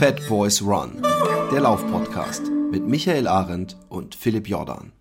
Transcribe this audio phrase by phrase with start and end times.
[0.00, 1.02] Fat Boys Run,
[1.52, 4.92] der Laufpodcast mit Michael Arendt und Philipp Jordan.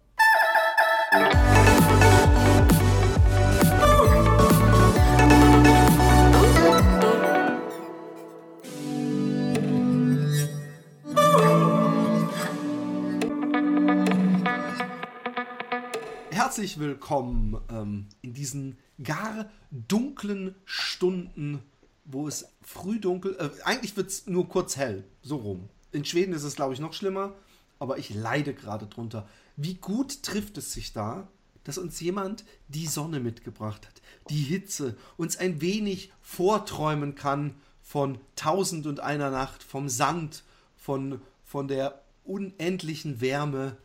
[16.30, 21.63] Herzlich willkommen ähm, in diesen gar dunklen Stunden
[22.12, 25.70] wo es früh dunkel, äh, eigentlich wird es nur kurz hell, so rum.
[25.91, 27.34] In Schweden ist es, glaube ich, noch schlimmer,
[27.77, 29.27] aber ich leide gerade drunter.
[29.55, 31.27] Wie gut trifft es sich da,
[31.63, 38.20] dass uns jemand die Sonne mitgebracht hat, die Hitze, uns ein wenig vorträumen kann von
[38.35, 40.43] Tausend und einer Nacht, vom Sand,
[40.76, 43.77] von, von der unendlichen Wärme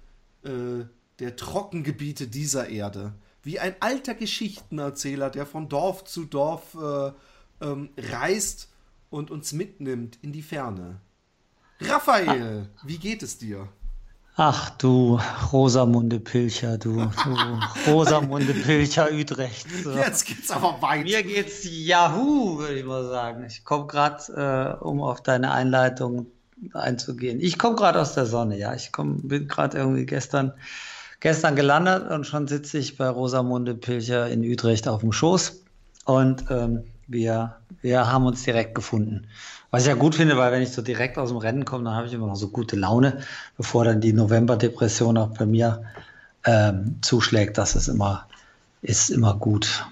[0.44, 0.84] äh,
[1.18, 3.14] der Trockengebiete dieser Erde.
[3.42, 7.12] Wie ein alter Geschichtenerzähler, der von Dorf zu Dorf äh,
[7.60, 8.68] ähm, reist
[9.10, 11.00] und uns mitnimmt in die Ferne.
[11.80, 12.86] Raphael, ah.
[12.86, 13.68] wie geht es dir?
[14.36, 15.20] Ach du
[15.52, 19.68] Rosamunde Pilcher, du, du Rosamunde Pilcher Utrecht.
[19.84, 19.92] So.
[19.92, 21.04] Jetzt geht's aber weit.
[21.04, 23.44] Mir geht's Yahoo, würde ich mal sagen.
[23.44, 26.26] Ich komme gerade, äh, um auf deine Einleitung
[26.72, 27.38] einzugehen.
[27.40, 28.74] Ich komme gerade aus der Sonne, ja.
[28.74, 30.52] Ich komm, bin gerade irgendwie gestern,
[31.20, 35.60] gestern gelandet und schon sitze ich bei Rosamunde Pilcher in Utrecht auf dem Schoß.
[36.06, 39.26] Und ähm, wir, wir haben uns direkt gefunden.
[39.70, 41.94] Was ich ja gut finde, weil wenn ich so direkt aus dem Rennen komme, dann
[41.94, 43.20] habe ich immer noch so gute Laune,
[43.56, 45.84] bevor dann die Novemberdepression auch bei mir
[46.44, 47.58] ähm, zuschlägt.
[47.58, 48.28] Das ist immer,
[48.82, 49.86] ist immer gut.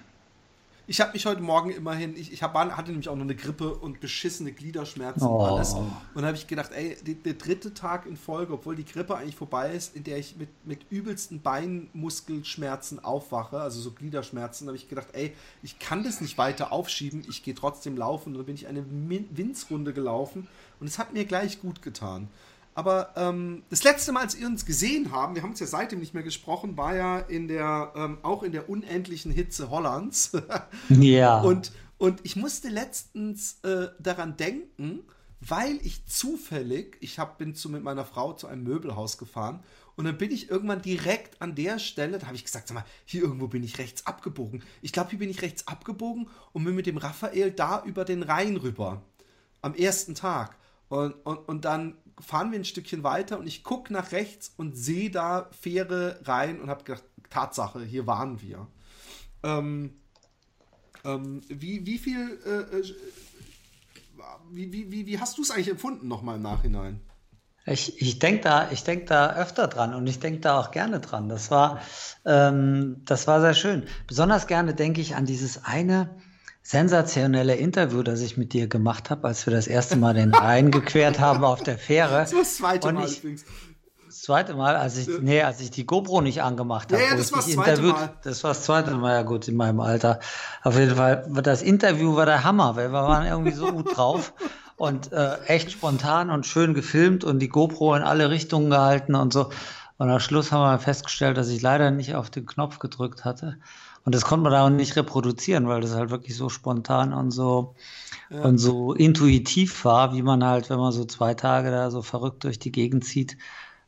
[0.88, 3.74] Ich habe mich heute Morgen immerhin, ich, ich hab, hatte nämlich auch noch eine Grippe
[3.74, 5.36] und beschissene Gliederschmerzen oh.
[5.36, 5.74] und alles.
[5.74, 9.36] Und dann habe ich gedacht, ey, der dritte Tag in Folge, obwohl die Grippe eigentlich
[9.36, 14.88] vorbei ist, in der ich mit, mit übelsten Beinmuskelschmerzen aufwache, also so Gliederschmerzen, habe ich
[14.88, 18.30] gedacht, ey, ich kann das nicht weiter aufschieben, ich gehe trotzdem laufen.
[18.30, 20.48] Und dann bin ich eine Winzrunde gelaufen
[20.80, 22.28] und es hat mir gleich gut getan.
[22.74, 26.00] Aber ähm, das letzte Mal, als ihr uns gesehen haben, wir haben uns ja seitdem
[26.00, 30.32] nicht mehr gesprochen, war ja in der, ähm, auch in der unendlichen Hitze Hollands.
[30.88, 31.40] ja.
[31.40, 35.00] Und, und ich musste letztens äh, daran denken,
[35.40, 39.62] weil ich zufällig, ich hab, bin zu, mit meiner Frau zu einem Möbelhaus gefahren
[39.96, 42.84] und dann bin ich irgendwann direkt an der Stelle, da habe ich gesagt, sag mal,
[43.04, 44.62] hier irgendwo bin ich rechts abgebogen.
[44.80, 48.22] Ich glaube, hier bin ich rechts abgebogen und bin mit dem Raphael da über den
[48.22, 49.02] Rhein rüber.
[49.60, 50.56] Am ersten Tag.
[50.88, 54.76] Und, und, und dann fahren wir ein Stückchen weiter und ich gucke nach rechts und
[54.76, 58.66] sehe da Fähre rein und habe gedacht, Tatsache, hier waren wir.
[59.42, 59.94] Ähm,
[61.04, 62.94] ähm, wie, wie viel, äh, äh
[64.50, 67.00] wie, wie, wie, hast du es eigentlich empfunden nochmal im Nachhinein?
[67.64, 71.28] Ich, ich denke da, denk da öfter dran und ich denke da auch gerne dran.
[71.28, 71.80] Das war,
[72.24, 73.84] ähm, das war sehr schön.
[74.08, 76.16] Besonders gerne denke ich an dieses eine,
[76.62, 80.70] sensationelle Interview, das ich mit dir gemacht habe, als wir das erste Mal den Rhein
[80.70, 82.20] gequert haben auf der Fähre.
[82.20, 83.44] Das war das zweite Mal ich, übrigens.
[84.06, 87.02] Das zweite Mal, als ich, nee, als ich die GoPro nicht angemacht habe.
[87.02, 88.10] Ja, ja das war das zweite Mal.
[88.22, 90.20] Das war das zweite Mal, ja gut, in meinem Alter.
[90.62, 94.34] Auf jeden Fall, das Interview war der Hammer, weil wir waren irgendwie so gut drauf
[94.76, 99.32] und äh, echt spontan und schön gefilmt und die GoPro in alle Richtungen gehalten und
[99.32, 99.48] so.
[99.96, 103.58] Und am Schluss haben wir festgestellt, dass ich leider nicht auf den Knopf gedrückt hatte.
[104.04, 107.30] Und das konnte man da auch nicht reproduzieren, weil das halt wirklich so spontan und
[107.30, 107.74] so
[108.30, 108.42] ja.
[108.42, 112.44] und so intuitiv war, wie man halt, wenn man so zwei Tage da so verrückt
[112.44, 113.36] durch die Gegend zieht,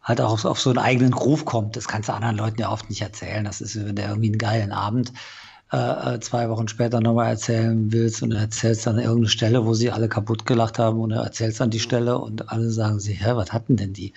[0.03, 1.77] halt auch auf, auf so einen eigenen Ruf kommt.
[1.77, 3.45] Das kannst du anderen Leuten ja oft nicht erzählen.
[3.45, 5.13] Das ist, wenn der irgendwie einen geilen Abend
[5.75, 9.91] äh, äh, zwei Wochen später nochmal erzählen willst und erzählst dann irgendeine Stelle, wo sie
[9.91, 13.33] alle kaputt gelacht haben und er erzählst dann die Stelle und alle sagen sich, hä,
[13.35, 14.12] was hatten denn die?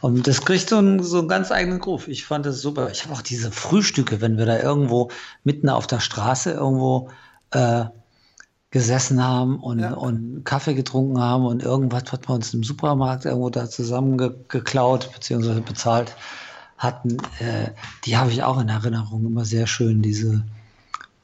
[0.00, 2.06] Und das kriegt so einen, so einen ganz eigenen Groove.
[2.06, 2.90] Ich fand das super.
[2.92, 5.10] Ich habe auch diese Frühstücke, wenn wir da irgendwo
[5.42, 7.10] mitten auf der Straße irgendwo
[7.50, 7.86] äh,
[8.70, 9.94] gesessen haben und, ja.
[9.94, 15.58] und Kaffee getrunken haben und irgendwas, was wir uns im Supermarkt irgendwo da zusammengeklaut bzw.
[15.58, 16.14] bezahlt
[16.78, 17.72] hatten, äh,
[18.04, 20.44] die habe ich auch in Erinnerung immer sehr schön, diese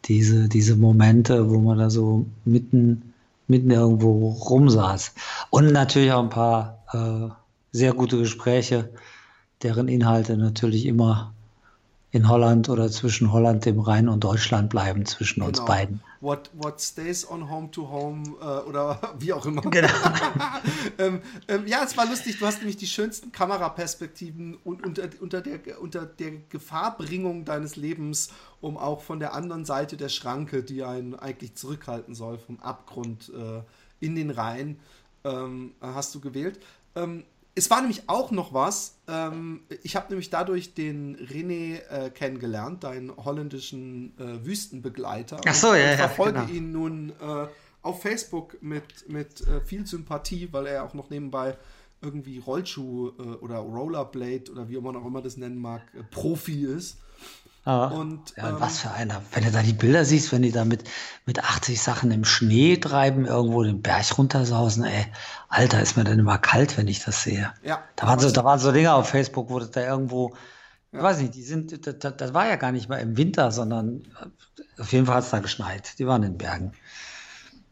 [0.09, 3.15] diese, diese Momente, wo man da so mitten,
[3.49, 5.15] mitten irgendwo rumsaß.
[5.51, 7.33] Und natürlich auch ein paar äh,
[7.73, 8.91] sehr gute Gespräche,
[9.63, 11.33] deren Inhalte natürlich immer
[12.17, 15.49] in Holland oder zwischen Holland, dem Rhein und Deutschland bleiben, zwischen genau.
[15.49, 16.01] uns beiden.
[16.21, 19.61] What, what stays on home to home äh, oder wie auch immer.
[19.63, 19.89] Genau.
[20.99, 22.39] ähm, ähm, ja, es war lustig.
[22.39, 28.31] Du hast nämlich die schönsten Kameraperspektiven unter, unter, der, unter der Gefahrbringung deines Lebens,
[28.61, 33.31] um auch von der anderen Seite der Schranke, die einen eigentlich zurückhalten soll, vom Abgrund
[33.37, 33.63] äh,
[34.01, 34.79] in den Rhein,
[35.25, 36.61] ähm, hast du gewählt.
[37.59, 38.99] Es war nämlich auch noch was.
[39.09, 45.41] Ähm, ich habe nämlich dadurch den René äh, kennengelernt, deinen holländischen äh, Wüstenbegleiter.
[45.45, 46.53] Ach so, ja, Ich verfolge genau.
[46.53, 47.47] ihn nun äh,
[47.83, 51.57] auf Facebook mit, mit äh, viel Sympathie, weil er auch noch nebenbei
[52.03, 56.65] irgendwie Rollschuh äh, oder Rollerblade oder wie man auch immer das nennen mag, äh, Profi
[56.65, 56.99] ist.
[57.67, 57.87] Ja.
[57.87, 59.21] Und, ja, ähm, was für einer.
[59.33, 60.85] Wenn du da die Bilder siehst, wenn die da mit,
[61.27, 65.07] mit 80 Sachen im Schnee treiben, irgendwo den Berg runtersausen, ey,
[65.49, 67.53] Alter, ist mir dann immer kalt, wenn ich das sehe.
[67.65, 67.83] Ja.
[67.97, 70.31] Da waren so, da waren so Dinge auf Facebook, wo das da irgendwo,
[70.93, 71.01] ja.
[71.01, 74.05] ich weiß nicht, die sind, das, das war ja gar nicht mal im Winter, sondern
[74.79, 75.99] auf jeden Fall hat es da geschneit.
[75.99, 76.73] Die waren in den Bergen.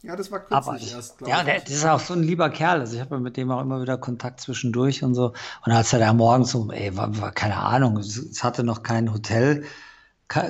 [0.04, 2.80] Ja, das war kürzlich Aber, erst, Ja, der, das ist auch so ein lieber Kerl.
[2.80, 5.32] Also ich habe mit dem auch immer wieder Kontakt zwischendurch und so.
[5.64, 9.14] Und als er da morgens so, ey, war, war keine Ahnung, es hatte noch kein
[9.14, 9.64] Hotel,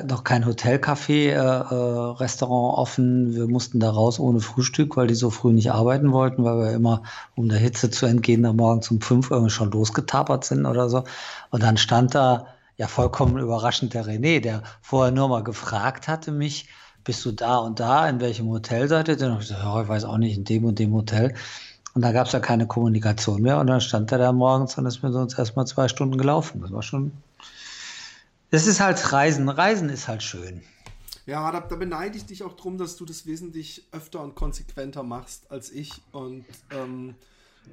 [0.07, 3.33] noch kein Hotelcafé, äh, äh, Restaurant offen.
[3.35, 6.73] Wir mussten da raus ohne Frühstück, weil die so früh nicht arbeiten wollten, weil wir
[6.73, 7.03] immer,
[7.37, 11.05] um der Hitze zu entgehen, da morgens um fünf irgendwie schon losgetapert sind oder so.
[11.51, 16.33] Und dann stand da ja vollkommen überraschend der René, der vorher nur mal gefragt hatte
[16.33, 16.69] mich,
[17.05, 19.17] bist du da und da, in welchem Hotel seid ihr?
[19.17, 21.35] Dann habe ich gesagt, ja, ich weiß auch nicht, in dem und dem Hotel.
[21.95, 23.59] Und da gab es ja keine Kommunikation mehr.
[23.61, 26.61] Und dann stand er da morgens und ist mit uns erstmal zwei Stunden gelaufen.
[26.61, 27.13] Das war schon.
[28.51, 29.49] Das ist halt Reisen.
[29.49, 30.63] Reisen ist halt schön.
[31.27, 35.03] Ja, da, da beneide ich dich auch drum, dass du das wesentlich öfter und konsequenter
[35.03, 35.93] machst als ich.
[36.13, 37.15] Und ähm,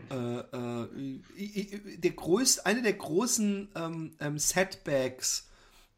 [0.10, 5.48] äh, äh, der größte, eine der großen ähm, ähm Setbacks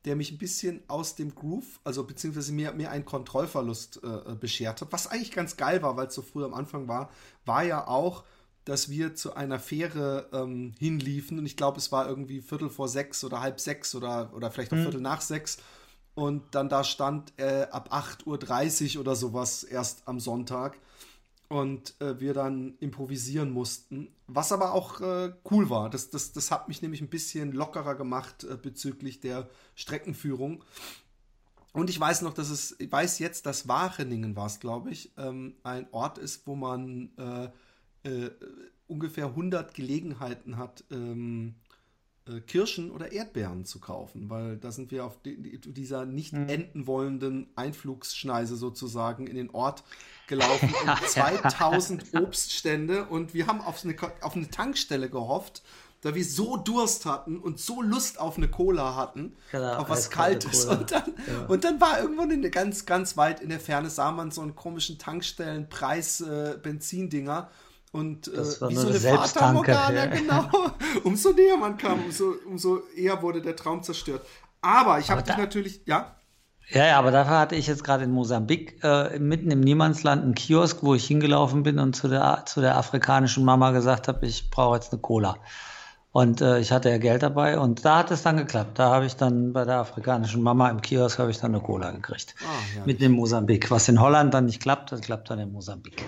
[0.05, 4.35] der mich ein bisschen aus dem Groove, also beziehungsweise mir, mir einen Kontrollverlust äh, äh,
[4.35, 4.91] beschert hat.
[4.91, 7.09] Was eigentlich ganz geil war, weil es so früh am Anfang war,
[7.45, 8.23] war ja auch,
[8.65, 12.87] dass wir zu einer Fähre ähm, hinliefen und ich glaube, es war irgendwie Viertel vor
[12.87, 14.83] sechs oder halb sechs oder, oder vielleicht auch mhm.
[14.83, 15.57] Viertel nach sechs
[16.15, 20.77] und dann da stand äh, ab 8.30 Uhr oder sowas erst am Sonntag
[21.49, 24.07] und äh, wir dann improvisieren mussten.
[24.27, 25.89] Was aber auch äh, cool war.
[25.89, 30.63] Das, das, das hat mich nämlich ein bisschen lockerer gemacht äh, bezüglich der Streckenführung.
[31.73, 35.11] Und ich weiß noch, dass es, ich weiß jetzt, dass Wacheningen war es, glaube ich,
[35.17, 37.49] ähm, ein Ort ist, wo man äh,
[38.09, 38.31] äh,
[38.87, 41.62] ungefähr 100 Gelegenheiten hat, ähm, äh,
[42.47, 46.47] Kirschen oder Erdbeeren zu kaufen, weil da sind wir auf die, dieser nicht mhm.
[46.47, 49.83] enden wollenden Einflugsschneise sozusagen in den Ort
[50.27, 55.63] gelaufen und 2000 Obststände und wir haben auf eine, auf eine Tankstelle gehofft,
[55.99, 60.09] da wir so Durst hatten und so Lust auf eine Cola hatten, genau, auf was
[60.09, 60.65] Kaltes.
[60.65, 61.45] Und dann, ja.
[61.47, 64.55] und dann war irgendwann in ganz, ganz weit in der Ferne, sah man so einen
[64.55, 67.49] komischen Tankstellenpreis äh, Benzindinger
[67.93, 70.05] und äh, wie so eine Fata Morgana, ja.
[70.07, 70.49] genau.
[71.03, 74.25] Umso näher man kam, umso, umso eher wurde der Traum zerstört.
[74.61, 76.15] Aber ich habe dich natürlich, ja.
[76.69, 80.33] Ja, ja, aber dafür hatte ich jetzt gerade in Mosambik äh, mitten im Niemandsland einen
[80.33, 84.49] Kiosk, wo ich hingelaufen bin und zu der, zu der afrikanischen Mama gesagt habe, ich
[84.49, 85.37] brauche jetzt eine Cola.
[86.11, 88.79] Und äh, ich hatte ja Geld dabei und da hat es dann geklappt.
[88.79, 91.91] Da habe ich dann bei der afrikanischen Mama im Kiosk habe ich dann eine Cola
[91.91, 92.33] gekriegt.
[92.41, 92.85] Ah.
[92.85, 93.69] Mitten in Mosambik.
[93.69, 96.03] Was in Holland dann nicht klappt, das klappt dann in Mosambik.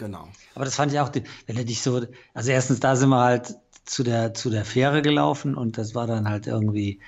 [0.00, 0.28] Genau.
[0.54, 1.10] Aber das fand ich auch,
[1.46, 2.00] wenn er dich so,
[2.32, 3.54] also erstens, da sind wir halt
[3.84, 7.00] zu der, zu der Fähre gelaufen und das war dann halt irgendwie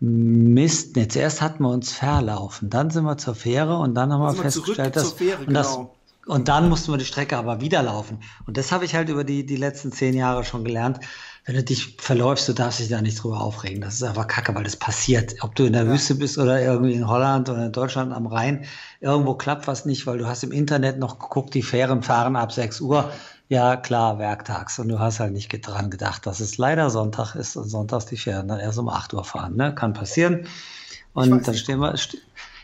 [0.00, 0.96] Mist.
[0.96, 4.32] Nee, zuerst hatten wir uns verlaufen, dann sind wir zur Fähre und dann haben wir
[4.32, 5.12] festgestellt, dass.
[5.12, 5.94] Fähre, und, das, genau.
[6.24, 8.20] und dann mussten wir die Strecke aber wieder laufen.
[8.46, 11.00] Und das habe ich halt über die, die letzten zehn Jahre schon gelernt
[11.44, 13.82] wenn du dich verläufst, du darfst dich da nicht drüber aufregen.
[13.82, 15.34] Das ist einfach kacke, weil das passiert.
[15.42, 15.90] Ob du in der ja.
[15.90, 18.64] Wüste bist oder irgendwie in Holland oder in Deutschland am Rhein,
[19.00, 22.52] irgendwo klappt was nicht, weil du hast im Internet noch geguckt, die Fähren fahren ab
[22.52, 23.10] 6 Uhr.
[23.50, 24.78] Ja, klar, werktags.
[24.78, 28.16] Und du hast halt nicht dran gedacht, dass es leider Sonntag ist und sonntags die
[28.16, 29.54] Fähren dann erst um 8 Uhr fahren.
[29.54, 29.74] Ne?
[29.74, 30.46] Kann passieren.
[31.12, 31.94] Und dann stehen wir,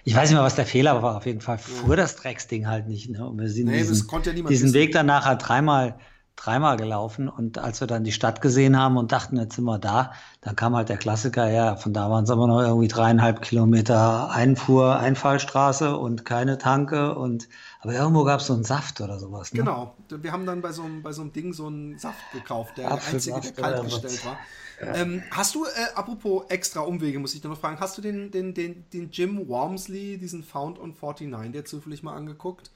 [0.04, 1.19] ich weiß nicht mehr, was der Fehler war.
[1.19, 3.11] Auf jeden Fall fuhr das Drecksding halt nicht.
[3.11, 3.28] Ne?
[3.28, 4.09] Und wir sind nee, diesen,
[4.49, 5.97] diesen Weg dann nachher dreimal
[6.42, 9.78] dreimal gelaufen und als wir dann die Stadt gesehen haben und dachten, jetzt sind wir
[9.78, 13.42] da, dann kam halt der Klassiker, ja, von da waren es aber noch irgendwie dreieinhalb
[13.42, 17.49] Kilometer Einfuhr, Einfallstraße und keine Tanke und
[17.80, 19.52] aber irgendwo gab es so einen Saft oder sowas.
[19.52, 19.61] Ne?
[19.61, 22.78] Genau, wir haben dann bei so, einem, bei so einem Ding so einen Saft gekauft,
[22.78, 24.38] der einzige, der kalt gestellt war.
[24.80, 24.94] Ja.
[24.94, 28.30] Ähm, hast du, äh, apropos extra Umwege, muss ich dir noch fragen, hast du den,
[28.30, 32.70] den, den, den Jim Wormsley, diesen Found on 49, der zufällig mal angeguckt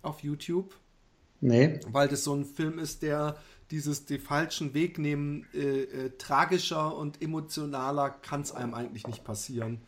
[0.00, 0.74] auf YouTube?
[1.40, 1.80] Nee.
[1.90, 3.36] Weil das so ein Film ist, der
[3.70, 9.24] dieses den falschen Weg nehmen, äh, äh, tragischer und emotionaler kann es einem eigentlich nicht
[9.24, 9.80] passieren.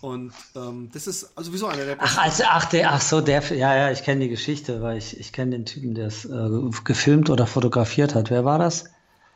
[0.00, 3.40] Und ähm, das ist also wieso einer der Ach, also, ach, der, ach so, der,
[3.54, 6.48] ja, ja, ich kenne die Geschichte, weil ich, ich kenne den Typen, der es äh,
[6.84, 8.28] gefilmt oder fotografiert hat.
[8.28, 8.86] Wer war das?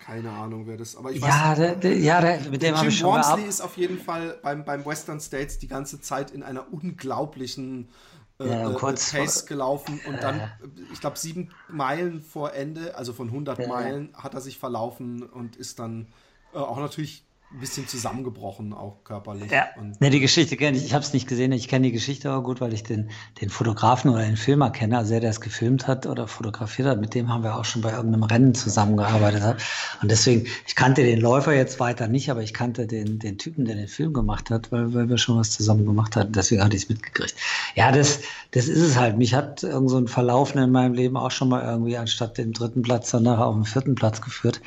[0.01, 2.89] Keine Ahnung, wer das, aber ich weiß ja, der, der, ja, der, mit dem habe
[2.89, 6.43] ich schon Wormsley ist auf jeden Fall beim, beim Western States die ganze Zeit in
[6.43, 7.89] einer unglaublichen
[8.39, 10.51] äh, ja, kurz Pace gelaufen und dann, äh,
[10.93, 13.69] ich glaube, sieben Meilen vor Ende, also von 100 ja.
[13.69, 16.09] Meilen, hat er sich verlaufen und ist dann
[16.55, 19.53] äh, auch natürlich ein bisschen zusammengebrochen, auch körperlich.
[19.53, 19.67] Ja,
[20.01, 20.85] ne, die Geschichte kenne ich.
[20.85, 21.53] Ich habe es nicht gesehen.
[21.53, 23.11] Ich kenne die Geschichte aber gut, weil ich den,
[23.41, 27.01] den Fotografen oder den Filmer kenne, also der, der es gefilmt hat oder fotografiert hat.
[27.01, 29.63] Mit dem haben wir auch schon bei irgendeinem Rennen zusammengearbeitet.
[30.03, 33.65] Und deswegen, ich kannte den Läufer jetzt weiter nicht, aber ich kannte den, den Typen,
[33.65, 36.33] der den Film gemacht hat, weil, weil wir schon was zusammen gemacht hatten.
[36.33, 37.37] Deswegen hatte ich es mitgekriegt.
[37.77, 39.19] Ja, das, das ist es halt.
[39.19, 42.53] Mich hat irgend so ein Verlaufen in meinem Leben auch schon mal irgendwie anstatt dem
[42.53, 44.61] dritten Platz dann nachher auf den vierten Platz geführt.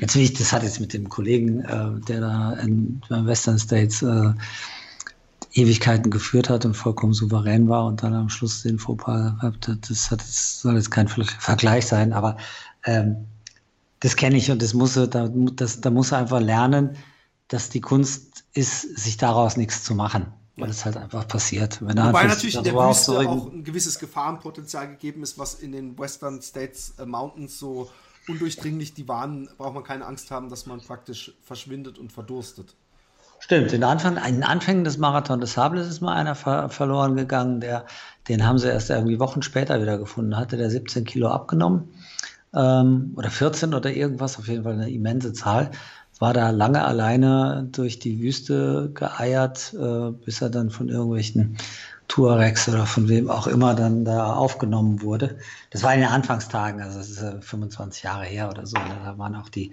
[0.00, 2.23] Jetzt will ich, das hat jetzt mit dem Kollegen, äh, der
[2.62, 4.32] in Western States äh,
[5.52, 9.88] Ewigkeiten geführt hat und vollkommen souverän war und dann am Schluss den Fauxpas gehabt hat.
[9.88, 12.36] Das, hat, das soll jetzt kein Vergleich sein, aber
[12.84, 13.16] ähm,
[14.00, 16.96] das kenne ich und das muss da, das, da muss er einfach lernen,
[17.48, 20.26] dass die Kunst ist, sich daraus nichts zu machen.
[20.56, 21.80] Weil es halt einfach passiert.
[21.80, 25.72] Wenn Wobei halt natürlich in der Wüste auch ein gewisses Gefahrenpotenzial gegeben ist, was in
[25.72, 27.90] den Western States äh, Mountains so
[28.28, 32.74] undurchdringlich die waren, braucht man keine Angst haben, dass man praktisch verschwindet und verdurstet.
[33.40, 37.14] Stimmt, in, Anfang, in den Anfängen des Marathon des Sables ist mal einer ver verloren
[37.14, 37.84] gegangen, der,
[38.28, 41.90] den haben sie erst irgendwie Wochen später wieder gefunden, hatte der 17 Kilo abgenommen
[42.54, 45.70] ähm, oder 14 oder irgendwas, auf jeden Fall eine immense Zahl.
[46.20, 51.58] War da lange alleine durch die Wüste geeiert, äh, bis er dann von irgendwelchen
[52.08, 55.38] Tuaregs oder von wem auch immer dann da aufgenommen wurde.
[55.70, 58.76] Das war in den Anfangstagen, also das ist äh, 25 Jahre her oder so.
[58.76, 59.00] Ne?
[59.04, 59.72] Da waren auch die,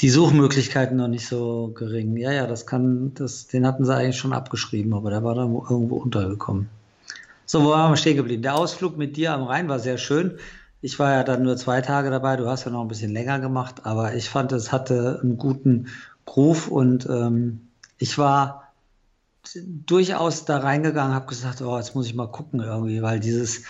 [0.00, 2.16] die Suchmöglichkeiten noch nicht so gering.
[2.16, 5.52] Ja, ja, das kann, das, den hatten sie eigentlich schon abgeschrieben, aber der war dann
[5.52, 6.68] irgendwo untergekommen.
[7.46, 8.42] So, wo waren wir stehen geblieben?
[8.42, 10.38] Der Ausflug mit dir am Rhein war sehr schön.
[10.80, 13.38] Ich war ja dann nur zwei Tage dabei, du hast ja noch ein bisschen länger
[13.38, 15.86] gemacht, aber ich fand, es hatte einen guten
[16.26, 18.61] Groove und ähm, ich war
[19.86, 23.62] durchaus da reingegangen, habe gesagt, oh, jetzt muss ich mal gucken irgendwie, weil dieses,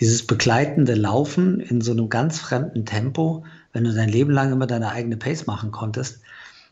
[0.00, 4.66] dieses begleitende Laufen in so einem ganz fremden Tempo, wenn du dein Leben lang immer
[4.66, 6.20] deine eigene Pace machen konntest,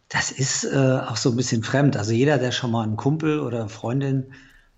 [0.09, 1.97] das ist äh, auch so ein bisschen fremd.
[1.97, 4.33] Also jeder, der schon mal einen Kumpel oder Freundin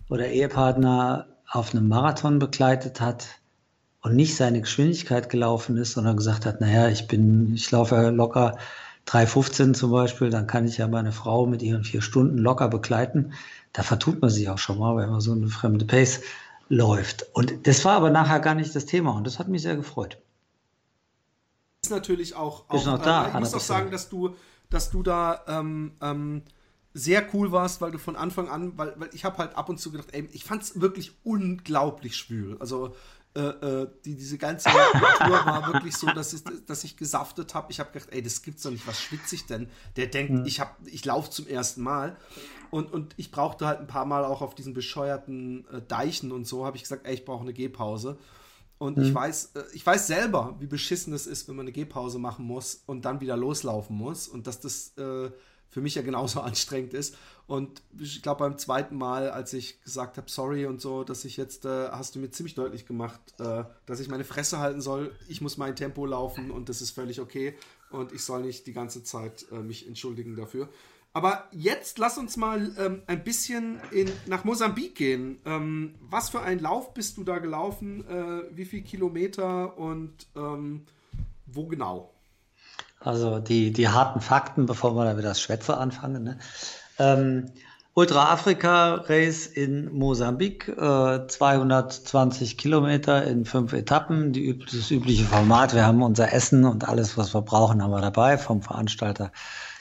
[0.09, 3.27] oder Ehepartner auf einem Marathon begleitet hat
[4.03, 8.59] und nicht seine Geschwindigkeit gelaufen ist, sondern gesagt hat, naja, ich bin, ich laufe locker
[9.07, 13.33] 3,15 zum Beispiel, dann kann ich ja meine Frau mit ihren vier Stunden locker begleiten
[13.73, 16.21] da vertut man sich auch schon mal, wenn man so eine fremde Pace
[16.69, 17.27] läuft.
[17.35, 20.19] Und das war aber nachher gar nicht das Thema und das hat mich sehr gefreut.
[21.83, 24.35] Ist natürlich auch, auch ist noch da, äh, ich muss auch sagen, dass du,
[24.69, 26.43] dass du da ähm, ähm,
[26.93, 29.79] sehr cool warst, weil du von Anfang an, weil, weil ich habe halt ab und
[29.79, 32.57] zu gedacht, ey, ich fand es wirklich unglaublich schwül.
[32.59, 32.95] Also
[33.35, 37.71] äh, äh, die, diese ganze Tour war wirklich so, dass ich, dass ich gesaftet habe.
[37.71, 39.69] Ich habe gedacht, ey, das gibt's doch nicht, was schwitze ich denn?
[39.97, 40.45] Der denkt, mhm.
[40.47, 42.17] ich, ich laufe zum ersten Mal.
[42.71, 46.47] Und, und ich brauchte halt ein paar Mal auch auf diesen bescheuerten äh, Deichen und
[46.47, 48.19] so, habe ich gesagt, ey, ich brauche eine Gehpause.
[48.79, 49.05] Und mhm.
[49.05, 52.47] ich weiß, äh, ich weiß selber, wie beschissen es ist, wenn man eine Gehpause machen
[52.47, 54.29] muss und dann wieder loslaufen muss.
[54.29, 55.31] Und dass das äh,
[55.71, 57.17] für mich ja genauso anstrengend ist.
[57.47, 61.37] Und ich glaube, beim zweiten Mal, als ich gesagt habe, sorry und so, dass ich
[61.37, 65.13] jetzt, äh, hast du mir ziemlich deutlich gemacht, äh, dass ich meine Fresse halten soll.
[65.29, 67.55] Ich muss mein Tempo laufen und das ist völlig okay.
[67.91, 70.69] Und ich soll nicht die ganze Zeit äh, mich entschuldigen dafür.
[71.13, 75.41] Aber jetzt lass uns mal ähm, ein bisschen in, nach Mosambik gehen.
[75.45, 78.05] Ähm, was für ein Lauf bist du da gelaufen?
[78.09, 80.87] Äh, wie viele Kilometer und ähm,
[81.47, 82.15] wo genau?
[83.01, 86.23] Also die, die harten Fakten, bevor wir dann wieder das Schwätze anfangen.
[86.23, 86.39] Ne?
[86.99, 87.51] Ähm,
[87.95, 95.75] Ultra Afrika Race in Mosambik, äh, 220 Kilometer in fünf Etappen, die, das übliche Format.
[95.75, 99.33] Wir haben unser Essen und alles, was wir brauchen, haben wir dabei vom Veranstalter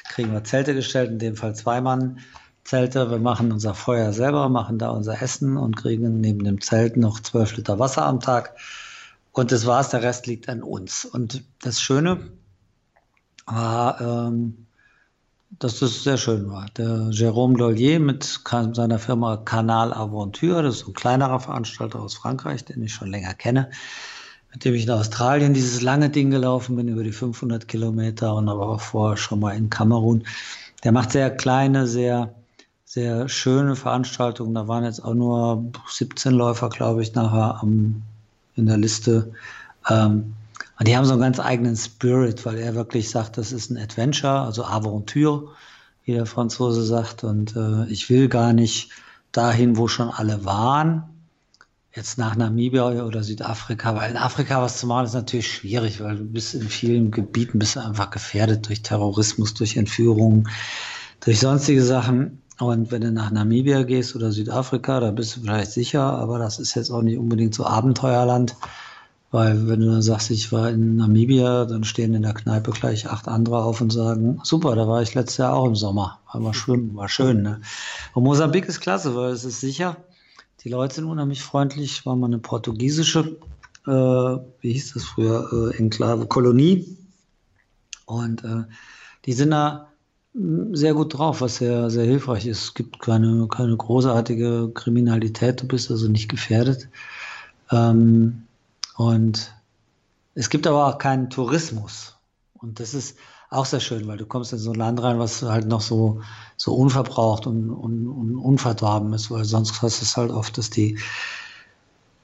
[0.10, 2.20] kriegen wir Zelte gestellt, in dem Fall zwei Mann
[2.66, 3.10] Zelte.
[3.10, 7.22] Wir machen unser Feuer selber, machen da unser Essen und kriegen neben dem Zelt noch
[7.22, 8.58] zwölf Liter Wasser am Tag.
[9.32, 11.06] Und das war's, der Rest liegt an uns.
[11.06, 12.32] Und das Schöne
[13.46, 14.66] war, ähm,
[15.58, 16.68] dass das sehr schön war.
[16.78, 18.42] Der Jérôme Dollier mit
[18.74, 23.34] seiner Firma Canal Aventure, das ist ein kleinerer Veranstalter aus Frankreich, den ich schon länger
[23.34, 23.72] kenne,
[24.52, 28.50] mit dem ich in Australien dieses lange Ding gelaufen bin, über die 500 Kilometer und
[28.50, 30.24] aber auch vorher schon mal in Kamerun.
[30.84, 32.34] Der macht sehr kleine, sehr,
[32.86, 34.56] sehr schöne Veranstaltungen.
[34.56, 38.02] Da waren jetzt auch nur 17 Läufer, glaube ich, nachher am,
[38.56, 39.32] in der Liste.
[39.88, 40.34] Ähm,
[40.80, 43.78] und die haben so einen ganz eigenen Spirit, weil er wirklich sagt, das ist ein
[43.78, 45.50] Adventure, also Aventure,
[46.06, 47.24] wie der Franzose sagt.
[47.24, 48.90] Und äh, ich will gar nicht
[49.32, 51.04] dahin, wo schon alle waren,
[52.00, 56.16] jetzt nach Namibia oder Südafrika, weil in Afrika was zu machen ist natürlich schwierig, weil
[56.16, 60.48] du bist in vielen Gebieten bist einfach gefährdet durch Terrorismus, durch Entführungen,
[61.20, 62.42] durch sonstige Sachen.
[62.58, 66.58] Und wenn du nach Namibia gehst oder Südafrika, da bist du vielleicht sicher, aber das
[66.58, 68.56] ist jetzt auch nicht unbedingt so Abenteuerland.
[69.32, 73.10] Weil wenn du dann sagst, ich war in Namibia, dann stehen in der Kneipe gleich
[73.10, 76.20] acht andere auf und sagen, super, da war ich letztes Jahr auch im Sommer.
[76.32, 77.42] War mal schwimmen, war schön.
[77.42, 77.60] Ne?
[78.14, 79.98] Und Mosambik ist klasse, weil es ist sicher.
[80.64, 82.06] Die Leute sind unheimlich freundlich.
[82.06, 83.38] War mal eine portugiesische,
[83.88, 86.98] äh, wie hieß das früher, äh, Enklave, Kolonie.
[88.06, 88.64] Und äh,
[89.26, 89.88] die sind da
[90.34, 92.64] hm, sehr gut drauf, was sehr, sehr hilfreich ist.
[92.64, 96.90] Es gibt keine, keine großartige Kriminalität, du bist also nicht gefährdet.
[97.72, 98.44] Ähm,
[98.98, 99.54] und
[100.34, 102.18] es gibt aber auch keinen Tourismus.
[102.54, 103.18] Und das ist
[103.50, 106.22] auch sehr schön, weil du kommst in so ein Land rein, was halt noch so,
[106.58, 110.70] so unverbraucht und, und, und unverdorben ist, weil sonst hast du es halt oft, dass
[110.70, 111.00] die,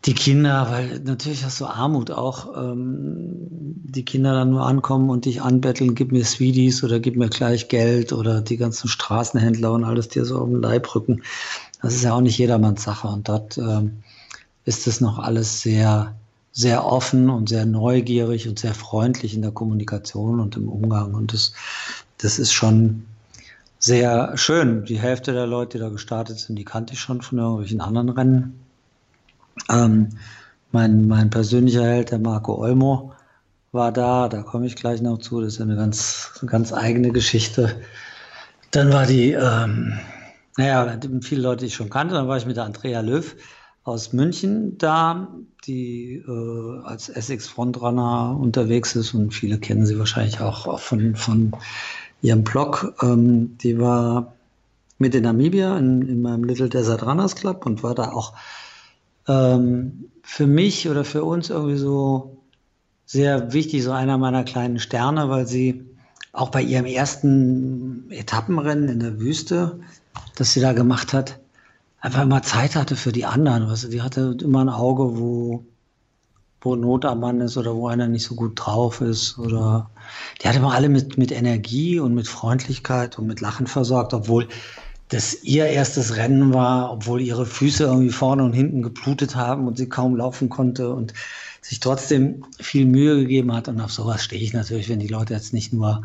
[0.06, 3.48] die Kinder, weil natürlich hast du Armut auch, ähm,
[3.86, 7.70] die Kinder dann nur ankommen und dich anbetteln, gib mir Sweeties oder gib mir gleich
[7.70, 11.24] Geld oder die ganzen Straßenhändler und alles dir so auf den Leib rücken.
[11.82, 14.04] Das ist ja auch nicht jedermanns Sache und dort ähm,
[14.66, 16.16] ist es noch alles sehr,
[16.56, 21.14] sehr offen und sehr neugierig und sehr freundlich in der Kommunikation und im Umgang.
[21.14, 21.52] Und das,
[22.18, 23.06] das ist schon
[23.78, 24.86] sehr schön.
[24.86, 28.10] Die Hälfte der Leute, die da gestartet sind, die kannte ich schon von irgendwelchen anderen
[28.10, 28.60] Rennen.
[29.70, 30.10] Ähm,
[30.72, 33.12] mein, mein persönlicher Held, der Marco Olmo,
[33.74, 34.30] war da.
[34.30, 35.42] Da komme ich gleich noch zu.
[35.42, 37.82] Das ist eine ganz, ganz eigene Geschichte.
[38.72, 40.00] Dann war die, ähm,
[40.56, 42.14] naja, viele Leute, die ich schon kannte.
[42.14, 43.36] Dann war ich mit der Andrea Löw
[43.86, 45.28] aus München da,
[45.66, 51.52] die äh, als Essex-Frontrunner unterwegs ist und viele kennen sie wahrscheinlich auch, auch von, von
[52.22, 52.96] ihrem Blog.
[53.04, 54.34] Ähm, die war
[54.98, 58.34] mit in Namibia in, in meinem Little Desert Runners Club und war da auch
[59.28, 62.38] ähm, für mich oder für uns irgendwie so
[63.06, 65.86] sehr wichtig, so einer meiner kleinen Sterne, weil sie
[66.34, 69.80] auch bei ihrem ersten Etappenrennen in der Wüste,
[70.36, 71.40] das sie da gemacht hat,
[72.06, 73.68] einfach immer Zeit hatte für die anderen.
[73.68, 75.66] Weißt du, die hatte immer ein Auge, wo,
[76.62, 79.40] wo Not am Mann ist oder wo einer nicht so gut drauf ist.
[79.40, 79.90] Oder
[80.40, 84.48] die hatte immer alle mit, mit Energie und mit Freundlichkeit und mit Lachen versorgt, obwohl
[85.10, 89.78] das ihr erstes Rennen war, obwohl ihre Füße irgendwie vorne und hinten geblutet haben und
[89.78, 91.14] sie kaum laufen konnte und
[91.62, 93.68] sich trotzdem viel Mühe gegeben hat.
[93.68, 96.04] Und auf sowas stehe ich natürlich, wenn die Leute jetzt nicht nur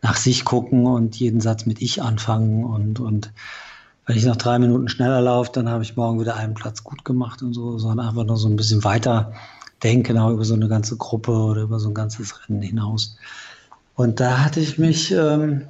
[0.00, 3.32] nach sich gucken und jeden Satz mit ich anfangen und, und
[4.12, 7.02] wenn ich noch drei Minuten schneller laufe, dann habe ich morgen wieder einen Platz gut
[7.02, 9.32] gemacht und so, sondern einfach nur so ein bisschen weiter
[9.82, 13.16] denken, auch über so eine ganze Gruppe oder über so ein ganzes Rennen hinaus.
[13.94, 15.62] Und da hatte ich mich ähm,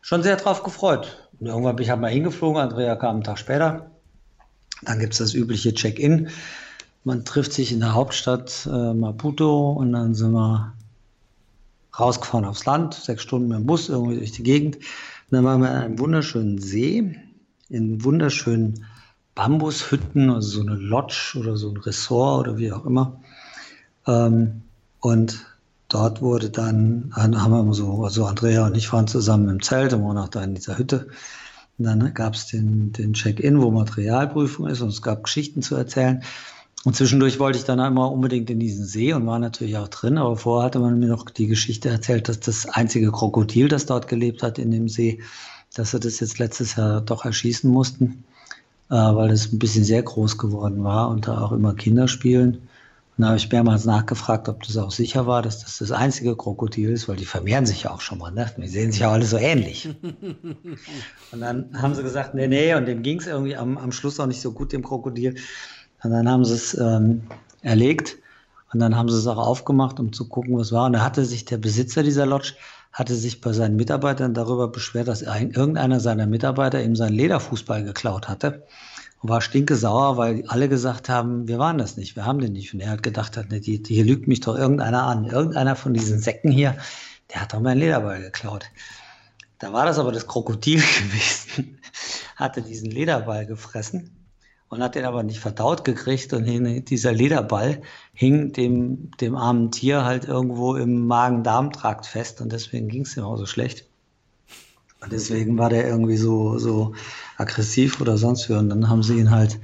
[0.00, 1.28] schon sehr drauf gefreut.
[1.40, 3.90] Und irgendwann bin ich halt mal hingeflogen, Andrea kam einen Tag später.
[4.82, 6.28] Dann gibt es das übliche Check-in.
[7.02, 10.72] Man trifft sich in der Hauptstadt äh, Maputo und dann sind wir
[11.98, 14.76] rausgefahren aufs Land, sechs Stunden mit dem Bus irgendwie durch die Gegend.
[14.76, 17.16] Und dann waren wir an einem wunderschönen See,
[17.74, 18.86] in wunderschönen
[19.34, 23.20] Bambushütten, also so eine Lodge oder so ein Ressort oder wie auch immer.
[24.06, 24.62] Ähm,
[25.00, 25.44] und
[25.88, 29.92] dort wurde dann, dann haben wir so, also Andrea und ich waren zusammen im Zelt
[29.92, 31.08] und waren auch da in dieser Hütte.
[31.78, 35.74] Und dann gab es den, den Check-in, wo Materialprüfung ist und es gab Geschichten zu
[35.74, 36.22] erzählen.
[36.84, 40.18] Und zwischendurch wollte ich dann einmal unbedingt in diesen See und war natürlich auch drin,
[40.18, 44.06] aber vorher hatte man mir noch die Geschichte erzählt, dass das einzige Krokodil, das dort
[44.06, 45.20] gelebt hat in dem See,
[45.74, 48.24] dass sie das jetzt letztes Jahr doch erschießen mussten,
[48.90, 52.68] äh, weil es ein bisschen sehr groß geworden war und da auch immer Kinder spielen.
[53.16, 56.34] Und da habe ich mehrmals nachgefragt, ob das auch sicher war, dass das das einzige
[56.34, 58.32] Krokodil ist, weil die vermehren sich ja auch schon mal.
[58.32, 58.50] Ne?
[58.56, 59.88] Die sehen sich ja alle so ähnlich.
[61.32, 64.18] und dann haben sie gesagt, nee, nee, und dem ging es irgendwie am, am Schluss
[64.18, 65.36] auch nicht so gut, dem Krokodil.
[66.02, 67.22] Und dann haben sie es ähm,
[67.62, 68.18] erlegt
[68.72, 70.86] und dann haben sie es auch aufgemacht, um zu gucken, was war.
[70.86, 72.54] Und da hatte sich der Besitzer dieser Lodge
[72.94, 77.82] hatte sich bei seinen Mitarbeitern darüber beschwert, dass ein, irgendeiner seiner Mitarbeiter ihm seinen Lederfußball
[77.82, 78.62] geklaut hatte
[79.20, 82.52] und war stinke sauer, weil alle gesagt haben, wir waren das nicht, wir haben den
[82.52, 82.72] nicht.
[82.72, 85.26] Und er hat gedacht, hat, ne, die, hier lügt mich doch irgendeiner an.
[85.26, 86.76] Irgendeiner von diesen Säcken hier,
[87.32, 88.66] der hat doch meinen Lederball geklaut.
[89.58, 91.80] Da war das aber das Krokodil gewesen,
[92.36, 94.23] hatte diesen Lederball gefressen
[94.68, 99.70] und hat den aber nicht verdaut gekriegt und hing, dieser Lederball hing dem, dem armen
[99.70, 103.86] Tier halt irgendwo im Magen-Darm-Trakt fest und deswegen ging es ihm auch so schlecht.
[105.00, 106.94] Und deswegen war der irgendwie so, so
[107.36, 109.60] aggressiv oder sonst wie und dann haben sie ihn halt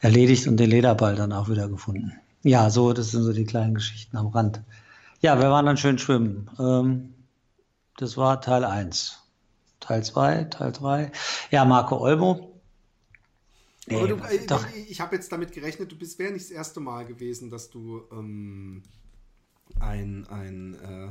[0.00, 2.12] erledigt und den Lederball dann auch wieder gefunden.
[2.42, 4.62] Ja, so, das sind so die kleinen Geschichten am Rand.
[5.20, 6.50] Ja, wir waren dann schön schwimmen.
[6.58, 7.14] Ähm,
[7.96, 9.18] das war Teil 1.
[9.80, 11.12] Teil 2, Teil 3.
[11.50, 12.53] Ja, Marco Olmo,
[13.86, 14.64] Nee, du, äh, doch.
[14.88, 18.02] Ich habe jetzt damit gerechnet, du bist wäre nicht das erste Mal gewesen, dass du
[18.12, 18.82] ähm,
[19.80, 21.08] ein, ein äh,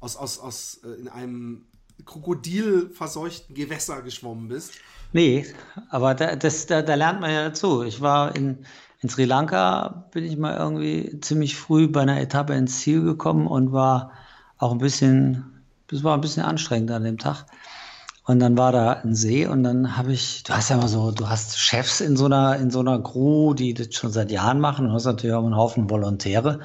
[0.00, 1.66] aus, aus, aus äh, in einem
[2.04, 4.72] krokodilverseuchten Gewässer geschwommen bist.
[5.12, 5.46] Nee,
[5.90, 7.82] aber da, das, da, da lernt man ja dazu.
[7.84, 8.66] Ich war in,
[9.00, 13.46] in Sri Lanka, bin ich mal irgendwie ziemlich früh bei einer Etappe ins Ziel gekommen
[13.46, 14.12] und war
[14.58, 17.46] auch ein bisschen, das war ein bisschen anstrengend an dem Tag.
[18.26, 21.10] Und dann war da ein See und dann habe ich, du hast ja immer so,
[21.10, 24.60] du hast Chefs in so einer, in so einer Crew, die das schon seit Jahren
[24.60, 26.60] machen und hast natürlich auch einen Haufen Volontäre,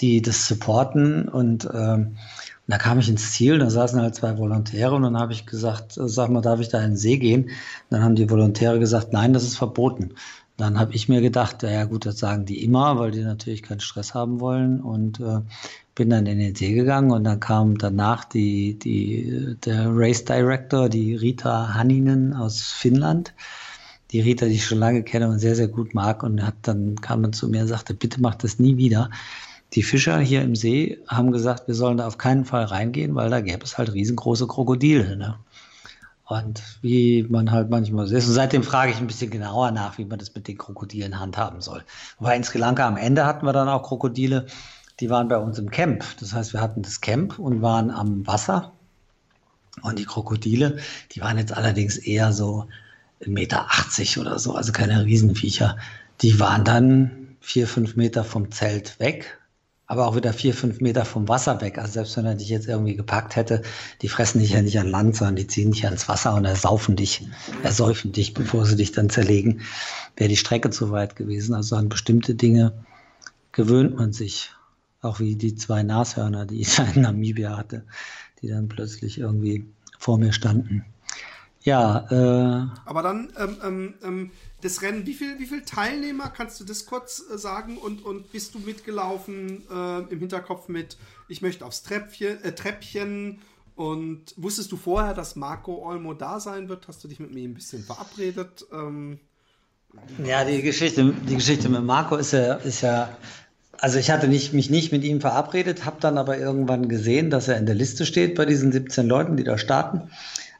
[0.00, 2.16] die das supporten und ähm,
[2.68, 5.92] da kam ich ins Ziel, da saßen halt zwei Volontäre und dann habe ich gesagt,
[5.94, 7.44] sag mal, darf ich da in den See gehen?
[7.44, 7.50] Und
[7.90, 10.14] dann haben die Volontäre gesagt, nein, das ist verboten.
[10.56, 13.80] Dann habe ich mir gedacht, ja gut, das sagen die immer, weil die natürlich keinen
[13.80, 15.40] Stress haben wollen und äh,
[15.94, 20.88] bin dann in den See gegangen und dann kam danach die, die, der Race Director,
[20.88, 23.34] die Rita Hanninen aus Finnland.
[24.10, 26.96] Die Rita, die ich schon lange kenne und sehr, sehr gut mag und hat dann
[27.00, 29.10] kam dann zu mir und sagte, bitte mach das nie wieder.
[29.72, 33.30] Die Fischer hier im See haben gesagt, wir sollen da auf keinen Fall reingehen, weil
[33.30, 35.16] da gäbe es halt riesengroße Krokodile.
[35.16, 35.36] Ne?
[36.24, 38.26] Und wie man halt manchmal so ist.
[38.26, 41.62] Und seitdem frage ich ein bisschen genauer nach, wie man das mit den Krokodilen handhaben
[41.62, 41.82] soll.
[42.18, 44.46] Wobei in Sri Lanka am Ende hatten wir dann auch Krokodile,
[45.02, 46.04] die waren bei uns im Camp.
[46.20, 48.70] Das heißt, wir hatten das Camp und waren am Wasser.
[49.82, 50.78] Und die Krokodile,
[51.10, 52.68] die waren jetzt allerdings eher so
[53.20, 53.66] 1,80 Meter
[54.20, 55.76] oder so, also keine Riesenviecher.
[56.20, 59.40] Die waren dann vier, fünf Meter vom Zelt weg,
[59.86, 61.78] aber auch wieder vier, fünf Meter vom Wasser weg.
[61.78, 63.62] Also selbst wenn er dich jetzt irgendwie gepackt hätte,
[64.02, 66.94] die fressen dich ja nicht an Land, sondern die ziehen dich ans Wasser und ersaufen
[66.94, 67.26] dich,
[67.64, 69.62] ersäufen dich, bevor sie dich dann zerlegen.
[70.16, 71.56] Wäre die Strecke zu weit gewesen.
[71.56, 72.84] Also an bestimmte Dinge
[73.50, 74.52] gewöhnt man sich.
[75.02, 77.84] Auch wie die zwei Nashörner, die ich in Namibia hatte,
[78.40, 79.66] die dann plötzlich irgendwie
[79.98, 80.84] vor mir standen.
[81.64, 82.06] Ja.
[82.10, 84.30] Äh, Aber dann ähm, ähm, ähm
[84.62, 87.78] das Rennen, wie viele wie viel Teilnehmer, kannst du das kurz äh, sagen?
[87.78, 90.96] Und, und bist du mitgelaufen äh, im Hinterkopf mit,
[91.28, 93.40] ich möchte aufs Treppchen, äh, Treppchen
[93.74, 96.86] und wusstest du vorher, dass Marco Olmo da sein wird?
[96.86, 98.64] Hast du dich mit mir ein bisschen verabredet?
[98.72, 99.18] Ähm,
[100.24, 103.16] ja, die Geschichte, die Geschichte mit Marco ist ja, ist ja
[103.82, 107.48] also ich hatte nicht, mich nicht mit ihm verabredet, habe dann aber irgendwann gesehen, dass
[107.48, 110.02] er in der Liste steht bei diesen 17 Leuten, die da starten.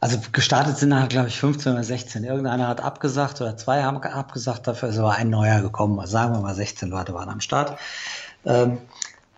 [0.00, 2.24] Also gestartet sind dann, glaube ich, 15 oder 16.
[2.24, 6.00] Irgendeiner hat abgesagt oder zwei haben abgesagt, dafür ist aber ein neuer gekommen.
[6.00, 7.78] Also sagen wir mal, 16 Leute waren am Start.
[8.44, 8.78] Ähm,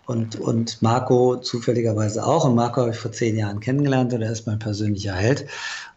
[0.07, 2.45] und, und Marco zufälligerweise auch.
[2.45, 5.45] Und Marco habe ich vor zehn Jahren kennengelernt und er ist mein persönlicher Held.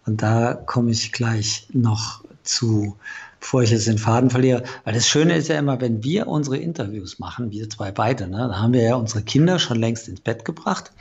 [0.05, 2.98] Und da komme ich gleich noch zu
[3.40, 4.62] bevor ich jetzt den Faden verliere.
[4.85, 8.48] Weil das Schöne ist ja immer, wenn wir unsere Interviews machen, wir zwei beide, ne,
[8.51, 10.92] da haben wir ja unsere Kinder schon längst ins Bett gebracht.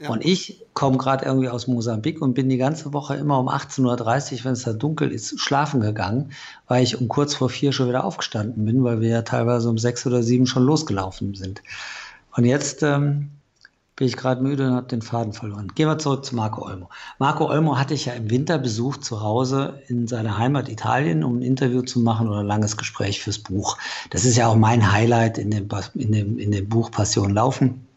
[0.00, 0.10] Ja.
[0.10, 3.84] Und ich komme gerade irgendwie aus Mosambik und bin die ganze Woche immer um 18.30
[4.32, 6.30] Uhr, wenn es da dunkel ist, schlafen gegangen,
[6.68, 9.78] weil ich um kurz vor vier schon wieder aufgestanden bin, weil wir ja teilweise um
[9.78, 11.62] sechs oder sieben schon losgelaufen sind.
[12.36, 13.30] Und jetzt ähm,
[13.98, 15.72] bin ich gerade müde und habe den Faden verloren.
[15.74, 16.88] Gehen wir zurück zu Marco Olmo.
[17.18, 21.38] Marco Olmo hatte ich ja im Winter besucht zu Hause in seiner Heimat Italien, um
[21.38, 23.76] ein Interview zu machen oder ein langes Gespräch fürs Buch.
[24.10, 27.88] Das ist ja auch mein Highlight in dem, in dem, in dem Buch Passion Laufen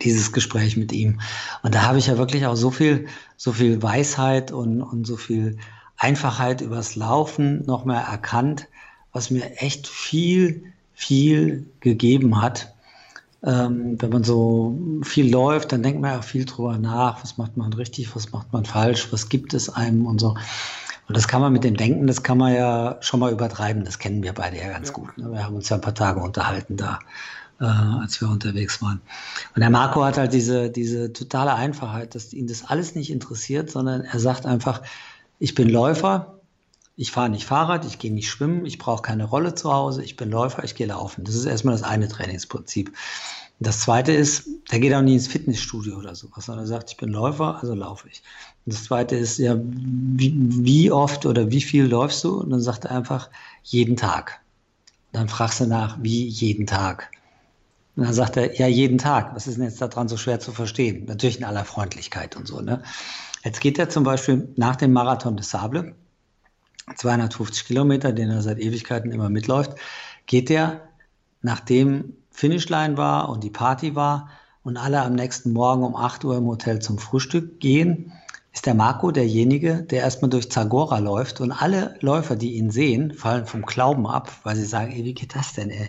[0.00, 1.20] dieses Gespräch mit ihm.
[1.62, 3.06] Und da habe ich ja wirklich auch so viel,
[3.36, 5.56] so viel Weisheit und, und so viel
[5.98, 8.66] Einfachheit übers Laufen noch mehr erkannt,
[9.12, 12.72] was mir echt viel, viel gegeben hat
[13.44, 17.56] ähm, wenn man so viel läuft, dann denkt man ja viel drüber nach, was macht
[17.56, 20.36] man richtig, was macht man falsch, was gibt es einem und so.
[21.08, 23.98] Und das kann man mit dem Denken, das kann man ja schon mal übertreiben, das
[23.98, 24.94] kennen wir beide ja ganz ja.
[24.94, 25.18] gut.
[25.18, 25.32] Ne?
[25.32, 27.00] Wir haben uns ja ein paar Tage unterhalten da,
[27.60, 29.00] äh, als wir unterwegs waren.
[29.56, 33.70] Und der Marco hat halt diese, diese totale Einfachheit, dass ihn das alles nicht interessiert,
[33.70, 34.82] sondern er sagt einfach,
[35.40, 36.38] ich bin Läufer,
[36.96, 40.16] ich fahre nicht Fahrrad, ich gehe nicht schwimmen, ich brauche keine Rolle zu Hause, ich
[40.16, 41.24] bin Läufer, ich gehe laufen.
[41.24, 42.92] Das ist erstmal das eine Trainingsprinzip.
[43.60, 46.96] Das zweite ist, der geht auch nie ins Fitnessstudio oder sowas, sondern er sagt, ich
[46.96, 48.22] bin Läufer, also laufe ich.
[48.66, 52.40] Und das zweite ist, ja, wie, wie, oft oder wie viel läufst du?
[52.40, 53.30] Und dann sagt er einfach,
[53.62, 54.40] jeden Tag.
[55.12, 57.10] dann fragst du nach, wie jeden Tag?
[57.94, 59.34] Und dann sagt er, ja, jeden Tag.
[59.34, 61.04] Was ist denn jetzt daran so schwer zu verstehen?
[61.04, 62.82] Natürlich in aller Freundlichkeit und so, ne?
[63.44, 65.94] Jetzt geht er zum Beispiel nach dem Marathon des Sable,
[66.96, 69.72] 250 Kilometer, den er seit Ewigkeiten immer mitläuft,
[70.26, 70.80] geht er,
[71.40, 74.28] nachdem Finishline war und die Party war
[74.62, 78.12] und alle am nächsten Morgen um 8 Uhr im Hotel zum Frühstück gehen,
[78.52, 83.14] ist der Marco derjenige, der erstmal durch Zagora läuft und alle Läufer, die ihn sehen,
[83.14, 85.88] fallen vom Glauben ab, weil sie sagen, ey, wie geht das denn, ey?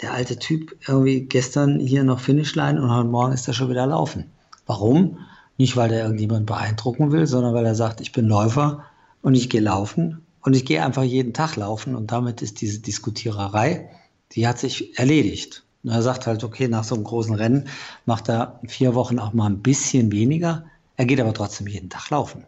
[0.00, 3.86] Der alte Typ irgendwie gestern hier noch Finishline und heute Morgen ist er schon wieder
[3.86, 4.32] laufen.
[4.66, 5.18] Warum?
[5.58, 8.84] Nicht, weil er irgendjemand beeindrucken will, sondern weil er sagt, ich bin Läufer
[9.20, 12.80] und ich gehe laufen und ich gehe einfach jeden Tag laufen und damit ist diese
[12.80, 13.90] Diskutiererei,
[14.32, 15.64] die hat sich erledigt.
[15.82, 17.68] Und er sagt halt, okay, nach so einem großen Rennen
[18.06, 20.66] macht er vier Wochen auch mal ein bisschen weniger.
[20.96, 22.46] Er geht aber trotzdem jeden Tag laufen.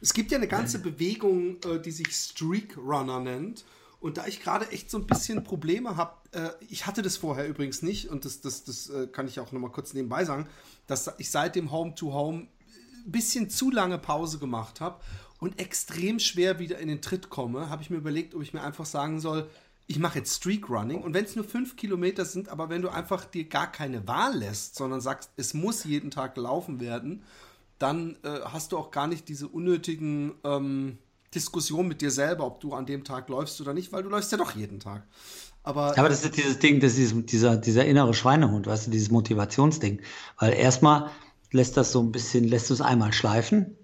[0.00, 3.64] Es gibt ja eine ganze Bewegung, äh, die sich Streak Runner nennt.
[4.00, 7.48] Und da ich gerade echt so ein bisschen Probleme habe, äh, ich hatte das vorher
[7.48, 10.46] übrigens nicht, und das, das, das äh, kann ich auch noch mal kurz nebenbei sagen,
[10.86, 12.46] dass ich seit dem Home to Home
[13.04, 15.00] ein bisschen zu lange Pause gemacht habe
[15.40, 18.62] und extrem schwer wieder in den Tritt komme, habe ich mir überlegt, ob ich mir
[18.62, 19.48] einfach sagen soll,
[19.86, 22.90] ich mache jetzt Streak Running und wenn es nur fünf Kilometer sind, aber wenn du
[22.90, 27.22] einfach dir gar keine Wahl lässt, sondern sagst, es muss jeden Tag gelaufen werden,
[27.78, 30.98] dann äh, hast du auch gar nicht diese unnötigen ähm,
[31.34, 34.30] Diskussionen mit dir selber, ob du an dem Tag läufst oder nicht, weil du läufst
[34.30, 35.06] ja doch jeden Tag.
[35.62, 39.10] Aber, aber das ist dieses Ding, das ist dieser, dieser innere Schweinehund, weißt du, dieses
[39.10, 40.00] Motivationsding.
[40.38, 41.10] Weil erstmal
[41.50, 43.77] lässt das so ein bisschen, lässt du es einmal schleifen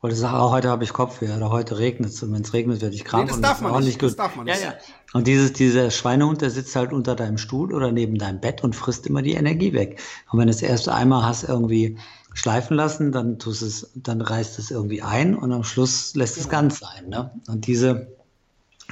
[0.00, 2.52] weil du sagst, oh, heute habe ich Kopfweh oder heute regnet es und wenn es
[2.52, 3.26] regnet, werde ich krank.
[3.26, 4.00] Nee, das, darf man, nicht.
[4.00, 4.62] das darf man nicht.
[4.62, 4.74] Ja, ja.
[5.12, 8.76] Und dieses, dieser Schweinehund, der sitzt halt unter deinem Stuhl oder neben deinem Bett und
[8.76, 10.00] frisst immer die Energie weg.
[10.30, 11.98] Und wenn du es erst einmal hast irgendwie
[12.32, 16.44] schleifen lassen, dann tust es, dann reißt es irgendwie ein und am Schluss lässt genau.
[16.44, 17.08] es ganz sein.
[17.08, 17.32] Ne?
[17.48, 18.12] Und diese,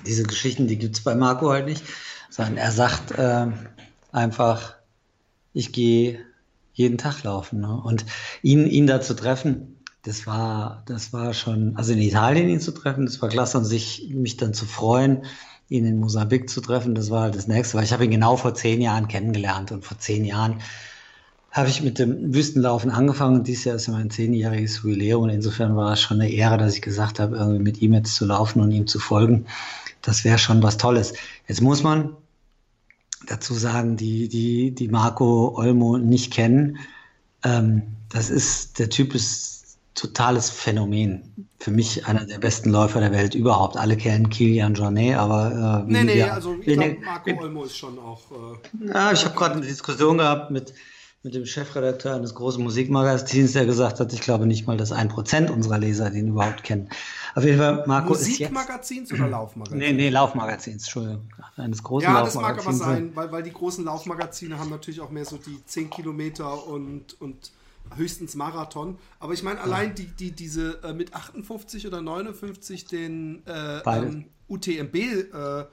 [0.04, 1.84] diese Geschichten, die gibt es bei Marco halt nicht,
[2.30, 3.46] sondern er sagt äh,
[4.10, 4.74] einfach,
[5.52, 6.18] ich gehe
[6.72, 7.60] jeden Tag laufen.
[7.60, 7.80] Ne?
[7.80, 8.04] Und
[8.42, 9.75] ihn, ihn da zu treffen,
[10.06, 13.64] das war, das war schon, also in Italien ihn zu treffen, das war klasse und
[13.64, 15.24] sich, mich dann zu freuen,
[15.68, 18.54] ihn in Mosambik zu treffen, das war das nächste, weil ich habe ihn genau vor
[18.54, 20.60] zehn Jahren kennengelernt und vor zehn Jahren
[21.50, 25.30] habe ich mit dem Wüstenlaufen angefangen und dieses Jahr ist ja mein zehnjähriges Jubiläum und
[25.30, 28.26] insofern war es schon eine Ehre, dass ich gesagt habe, irgendwie mit ihm jetzt zu
[28.26, 29.46] laufen und ihm zu folgen.
[30.02, 31.14] Das wäre schon was Tolles.
[31.48, 32.10] Jetzt muss man
[33.26, 36.76] dazu sagen, die, die, die Marco Olmo nicht kennen.
[37.42, 39.55] Ähm, das ist, der Typ ist
[39.96, 41.48] totales Phänomen.
[41.58, 43.76] Für mich einer der besten Läufer der Welt überhaupt.
[43.76, 47.98] Alle kennen Kilian Jornet, aber äh, Nee, nee, also ich glaube, Marco Olmo ist schon
[47.98, 48.20] auch.
[48.30, 50.74] Äh, ja, ich habe gerade eine Diskussion gehabt mit,
[51.22, 55.08] mit dem Chefredakteur eines großen Musikmagazins, der gesagt hat, ich glaube nicht mal, dass ein
[55.08, 56.90] Prozent unserer Leser den überhaupt kennen.
[57.34, 59.80] Auf jeden Fall, Marco Musikmagazins oder Laufmagazins?
[59.80, 61.28] Nee, nee, Laufmagazins, Entschuldigung.
[61.56, 65.10] Eines großen ja, das mag aber sein, weil, weil die großen Laufmagazine haben natürlich auch
[65.10, 67.50] mehr so die 10 Kilometer und, und
[67.94, 68.98] höchstens Marathon.
[69.18, 74.26] Aber ich meine, allein die, die, diese äh, mit 58 oder 59 den äh, ähm,
[74.48, 75.64] UTMB äh,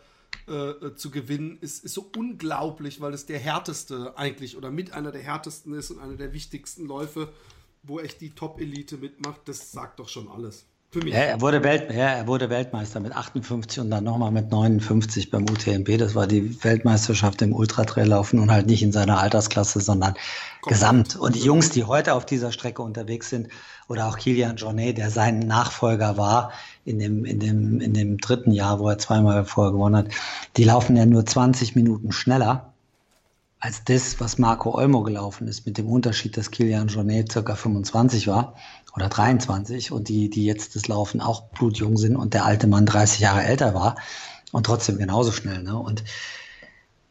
[0.48, 5.12] äh, zu gewinnen, ist, ist so unglaublich, weil es der härteste eigentlich oder mit einer
[5.12, 7.32] der härtesten ist und einer der wichtigsten Läufe,
[7.84, 9.42] wo echt die Top-Elite mitmacht.
[9.46, 10.66] Das sagt doch schon alles.
[10.94, 11.12] Für mich.
[11.12, 15.32] Ja, er, wurde Welt, ja, er wurde Weltmeister mit 58 und dann nochmal mit 59
[15.32, 15.98] beim UTMB.
[15.98, 20.80] Das war die Weltmeisterschaft im Ultratraillaufen und halt nicht in seiner Altersklasse, sondern Komplett.
[20.80, 21.16] gesamt.
[21.16, 23.48] Und die Jungs, die heute auf dieser Strecke unterwegs sind,
[23.88, 26.52] oder auch Kilian Jornet, der sein Nachfolger war
[26.86, 30.10] in dem, in, dem, in dem dritten Jahr, wo er zweimal vorher gewonnen hat,
[30.58, 32.72] die laufen ja nur 20 Minuten schneller
[33.60, 38.28] als das, was Marco Olmo gelaufen ist, mit dem Unterschied, dass Kilian Jornet circa 25
[38.28, 38.56] war
[38.96, 42.86] oder 23 und die, die jetzt das Laufen auch blutjung sind und der alte Mann
[42.86, 43.96] 30 Jahre älter war
[44.52, 45.64] und trotzdem genauso schnell.
[45.64, 45.78] Ne?
[45.78, 46.04] Und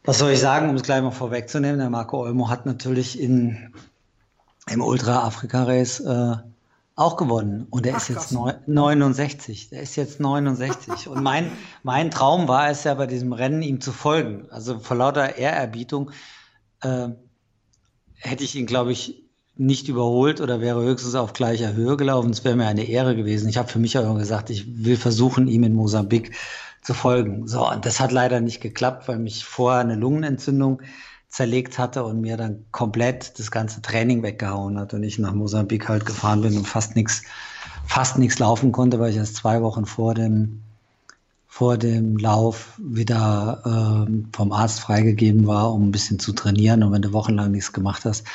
[0.04, 3.74] was soll ich sagen, um es gleich mal vorwegzunehmen, der Marco Olmo hat natürlich in,
[4.68, 6.36] im Ultra-Afrika-Race äh,
[6.94, 7.66] auch gewonnen.
[7.70, 9.70] Und er ist jetzt neun, 69.
[9.70, 11.08] Der ist jetzt 69.
[11.08, 11.50] und mein,
[11.82, 14.46] mein Traum war es ja bei diesem Rennen, ihm zu folgen.
[14.50, 16.10] Also vor lauter Ehrerbietung
[16.82, 17.08] äh,
[18.16, 19.21] hätte ich ihn, glaube ich,
[19.56, 22.30] nicht überholt oder wäre höchstens auf gleicher Höhe gelaufen.
[22.30, 23.48] Es wäre mir eine Ehre gewesen.
[23.48, 26.32] Ich habe für mich auch gesagt, ich will versuchen, ihm in Mosambik
[26.80, 27.46] zu folgen.
[27.46, 30.82] So, und das hat leider nicht geklappt, weil mich vorher eine Lungenentzündung
[31.28, 35.88] zerlegt hatte und mir dann komplett das ganze Training weggehauen hat und ich nach Mosambik
[35.88, 37.22] halt gefahren bin und fast nichts
[37.86, 40.60] fast nichts laufen konnte, weil ich erst zwei Wochen vor dem
[41.46, 46.82] vor dem Lauf wieder äh, vom Arzt freigegeben war, um ein bisschen zu trainieren.
[46.82, 48.26] Und wenn du wochenlang nichts gemacht hast,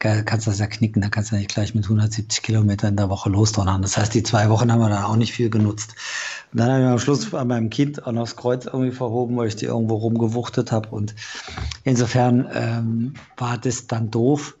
[0.00, 3.28] kannst das ja knicken, da kannst du nicht gleich mit 170 Kilometern in der Woche
[3.28, 3.82] losdonnern.
[3.82, 5.94] Das heißt, die zwei Wochen haben wir dann auch nicht viel genutzt.
[6.52, 9.36] Und dann habe ich am Schluss an meinem Kind auch noch das Kreuz irgendwie verhoben,
[9.36, 10.88] weil ich die irgendwo rumgewuchtet habe.
[10.88, 11.14] Und
[11.84, 14.56] insofern ähm, war das dann doof.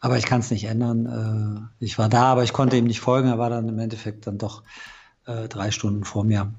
[0.00, 1.68] Aber ich kann es nicht ändern.
[1.80, 3.28] Äh, ich war da, aber ich konnte ihm nicht folgen.
[3.28, 4.62] Er war dann im Endeffekt dann doch
[5.26, 6.50] äh, drei Stunden vor mir.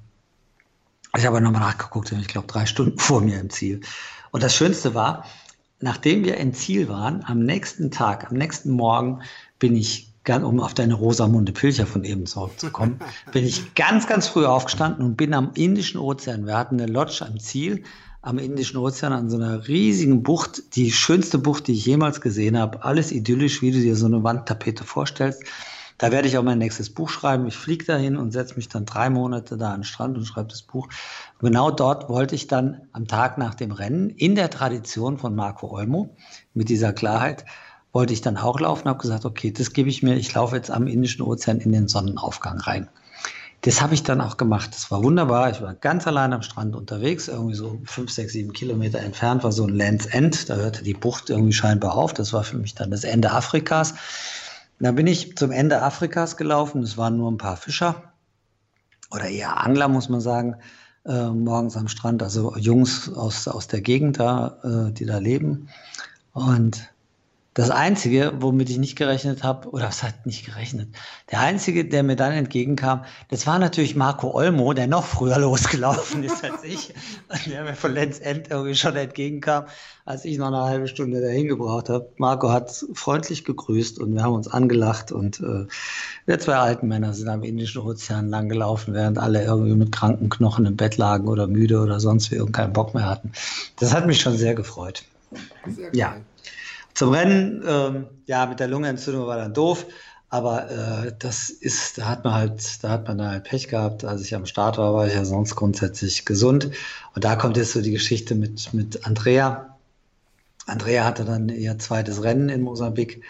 [1.18, 3.82] Ich habe nochmal nachgeguckt, ich glaube drei Stunden vor mir im Ziel.
[4.30, 5.26] Und das Schönste war,
[5.80, 9.22] nachdem wir im Ziel waren, am nächsten Tag, am nächsten Morgen
[9.60, 13.00] bin ich, um auf deine Rosamunde Pilcher von eben zurückzukommen,
[13.32, 16.46] bin ich ganz, ganz früh aufgestanden und bin am Indischen Ozean.
[16.46, 17.84] Wir hatten eine Lodge am Ziel,
[18.22, 22.58] am Indischen Ozean an so einer riesigen Bucht, die schönste Bucht, die ich jemals gesehen
[22.58, 22.84] habe.
[22.84, 25.44] Alles idyllisch, wie du dir so eine Wandtapete vorstellst.
[25.98, 27.48] Da werde ich auch mein nächstes Buch schreiben.
[27.48, 30.50] Ich fliege dahin und setze mich dann drei Monate da an den Strand und schreibe
[30.50, 30.88] das Buch.
[31.40, 35.68] Genau dort wollte ich dann am Tag nach dem Rennen in der Tradition von Marco
[35.76, 36.16] Olmo
[36.54, 37.46] mit dieser Klarheit
[37.94, 40.70] wollte ich dann auch laufen, habe gesagt, okay, das gebe ich mir, ich laufe jetzt
[40.70, 42.90] am Indischen Ozean in den Sonnenaufgang rein.
[43.62, 44.70] Das habe ich dann auch gemacht.
[44.72, 45.50] Das war wunderbar.
[45.50, 49.52] Ich war ganz allein am Strand unterwegs, irgendwie so fünf, sechs, sieben Kilometer entfernt war
[49.52, 50.48] so ein Lands End.
[50.48, 52.14] Da hörte die Bucht irgendwie scheinbar auf.
[52.14, 53.96] Das war für mich dann das Ende Afrikas.
[54.80, 56.84] Da bin ich zum Ende Afrikas gelaufen.
[56.84, 58.14] Es waren nur ein paar Fischer
[59.12, 60.58] oder eher Angler, muss man sagen,
[61.06, 62.22] äh, morgens am Strand.
[62.22, 65.70] Also Jungs aus, aus der Gegend da, äh, die da leben.
[66.34, 66.92] Und
[67.58, 70.90] das Einzige, womit ich nicht gerechnet habe, oder was hat nicht gerechnet?
[71.32, 76.24] Der Einzige, der mir dann entgegenkam, das war natürlich Marco Olmo, der noch früher losgelaufen
[76.24, 76.94] ist als ich.
[77.48, 79.66] Der mir von Lenz End irgendwie schon entgegenkam,
[80.06, 82.12] als ich noch eine halbe Stunde dahin gebraucht habe.
[82.18, 85.66] Marco hat freundlich gegrüßt und wir haben uns angelacht und äh,
[86.28, 90.30] wir zwei alten Männer sind am Indischen Ozean lang gelaufen, während alle irgendwie mit kranken
[90.30, 93.32] Knochen im Bett lagen oder müde oder sonst wie und keinen Bock mehr hatten.
[93.80, 95.02] Das hat mich schon sehr gefreut.
[95.66, 96.18] Sehr ja.
[96.98, 99.86] Zum Rennen, ähm, ja, mit der Lungenentzündung war dann doof,
[100.30, 104.04] aber äh, das ist, da hat man halt, da hat man halt Pech gehabt.
[104.04, 106.72] Als ich am Start war, war ich ja sonst grundsätzlich gesund.
[107.14, 109.78] Und da kommt jetzt so die Geschichte mit, mit Andrea.
[110.66, 113.22] Andrea hatte dann ihr zweites Rennen in Mosambik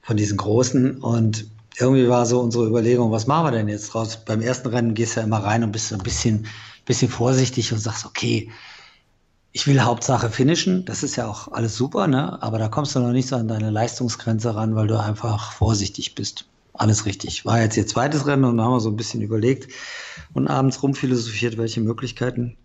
[0.00, 1.48] von diesen großen und
[1.80, 4.16] irgendwie war so unsere Überlegung, was machen wir denn jetzt draus?
[4.24, 6.46] Beim ersten Rennen gehst du ja immer rein und bist so ein bisschen,
[6.86, 8.48] bisschen vorsichtig und sagst, okay,
[9.52, 12.42] ich will Hauptsache finishen, das ist ja auch alles super, ne?
[12.42, 16.14] aber da kommst du noch nicht so an deine Leistungsgrenze ran, weil du einfach vorsichtig
[16.14, 16.46] bist.
[16.72, 17.44] Alles richtig.
[17.44, 19.70] War jetzt ihr zweites Rennen und haben wir so ein bisschen überlegt
[20.32, 22.56] und abends rumphilosophiert, welche Möglichkeiten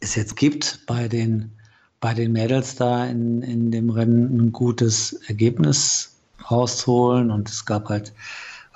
[0.00, 1.52] es jetzt gibt, bei den,
[2.00, 6.16] bei den Mädels da in, in dem Rennen ein gutes Ergebnis
[6.50, 7.30] rauszuholen.
[7.30, 8.12] Und es gab halt,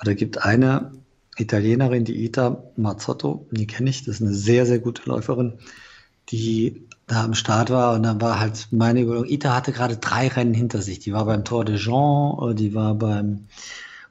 [0.01, 0.93] oder gibt eine
[1.37, 5.53] Italienerin, die Ita Mazzotto, die kenne ich, das ist eine sehr, sehr gute Läuferin,
[6.29, 10.27] die da am Start war und dann war halt meine Überlegung, Ita hatte gerade drei
[10.27, 10.99] Rennen hinter sich.
[10.99, 13.47] Die war beim Tour de Jean, die war beim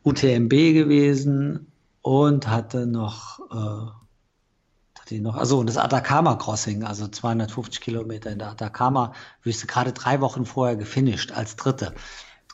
[0.05, 8.31] UTMB gewesen und hatte noch, äh, hatte noch, also das Atacama Crossing, also 250 Kilometer
[8.31, 11.95] in der Atacama-Wüste, gerade drei Wochen vorher gefinisht als Dritte.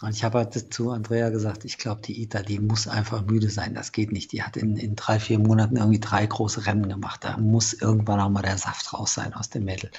[0.00, 3.50] Und ich habe halt zu Andrea gesagt, ich glaube, die Ita, die muss einfach müde
[3.50, 3.74] sein.
[3.74, 4.30] Das geht nicht.
[4.30, 7.24] Die hat in, in drei, vier Monaten irgendwie drei große Rennen gemacht.
[7.24, 9.90] Da muss irgendwann auch mal der Saft raus sein aus dem Mädel.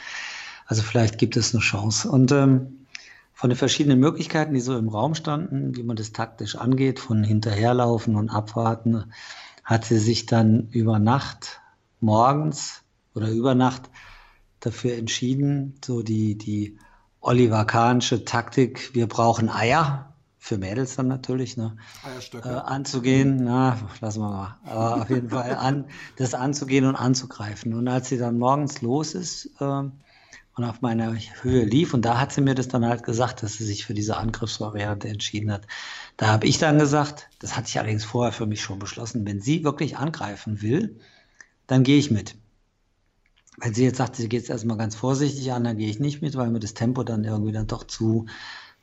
[0.69, 2.11] Also vielleicht gibt es eine Chance.
[2.11, 2.85] Und ähm,
[3.33, 7.23] von den verschiedenen Möglichkeiten, die so im Raum standen, wie man das taktisch angeht, von
[7.23, 9.11] hinterherlaufen und abwarten,
[9.63, 11.59] hat sie sich dann über Nacht,
[12.01, 12.83] morgens
[13.15, 13.89] oder über Nacht
[14.59, 16.77] dafür entschieden, so die, die
[17.19, 21.77] Oliver Kahnsche Taktik, wir brauchen Eier, für Mädels dann natürlich, ne?
[22.45, 24.57] Äh, anzugehen, na, lassen wir mal.
[24.65, 25.85] Aber auf jeden Fall an,
[26.17, 27.73] das anzugehen und anzugreifen.
[27.73, 29.83] Und als sie dann morgens los ist äh,
[30.59, 33.53] und auf meiner Höhe lief, und da hat sie mir das dann halt gesagt, dass
[33.53, 35.65] sie sich für diese Angriffsvariante entschieden hat.
[36.17, 39.39] Da habe ich dann gesagt, das hatte ich allerdings vorher für mich schon beschlossen, wenn
[39.39, 40.99] sie wirklich angreifen will,
[41.65, 42.35] dann gehe ich mit.
[43.57, 46.21] Wenn sie jetzt sagt, sie geht es erstmal ganz vorsichtig an, dann gehe ich nicht
[46.21, 48.25] mit, weil mir das Tempo dann irgendwie dann doch zu,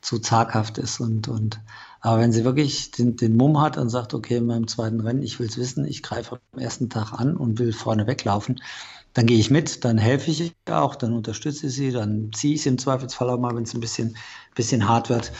[0.01, 0.99] zu zaghaft ist.
[0.99, 1.59] Und, und,
[2.01, 5.21] aber wenn sie wirklich den, den Mumm hat und sagt, okay, in meinem zweiten Rennen,
[5.21, 8.61] ich will es wissen, ich greife am ersten Tag an und will vorne weglaufen,
[9.17, 12.61] dann gehe ich mit, dann helfe ich auch, dann unterstütze ich sie, dann ziehe ich
[12.61, 14.15] sie im Zweifelsfall auch mal, wenn es ein bisschen,
[14.53, 15.31] bisschen hart wird.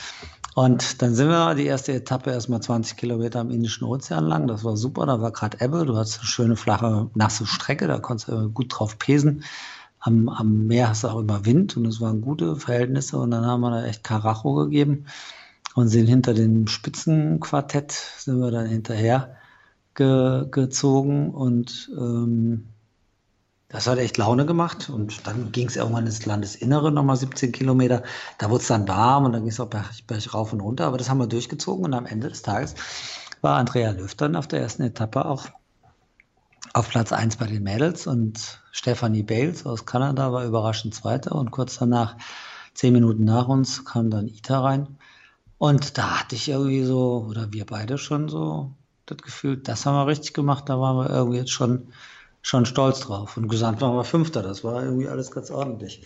[0.56, 4.48] Und dann sind wir die erste Etappe erstmal 20 Kilometer am Indischen Ozean lang.
[4.48, 5.06] Das war super.
[5.06, 5.86] Da war gerade Ebbe.
[5.86, 7.86] Du hattest eine schöne, flache, nasse Strecke.
[7.86, 9.44] Da konntest du gut drauf pesen.
[10.00, 13.20] Am, am Meer hast du auch immer Wind und es waren gute Verhältnisse.
[13.20, 15.06] Und dann haben wir da echt Karacho gegeben
[15.76, 19.36] und sind hinter dem Spitzenquartett, sind wir dann hinterher
[19.94, 22.70] ge, gezogen und ähm,
[23.70, 28.04] das hat echt Laune gemacht und dann ging es irgendwann ins Landesinnere, nochmal 17 Kilometer.
[28.38, 30.86] Da wurde es dann warm und dann ging es auch berg, berg rauf und runter,
[30.86, 32.76] aber das haben wir durchgezogen und am Ende des Tages
[33.42, 35.48] war Andrea Löw dann auf der ersten Etappe auch
[36.74, 41.52] auf Platz 1 bei den Mädels und Stephanie Bales aus Kanada war überraschend Zweiter und
[41.52, 42.16] kurz danach,
[42.74, 44.98] zehn Minuten nach uns, kam dann Ita rein.
[45.58, 48.72] Und da hatte ich irgendwie so, oder wir beide schon so
[49.08, 51.88] das Gefühl, das haben wir richtig gemacht, da waren wir irgendwie jetzt schon
[52.48, 53.36] schon stolz drauf.
[53.36, 54.42] Und gesamt waren wir Fünfter.
[54.42, 56.02] Das war irgendwie alles ganz ordentlich.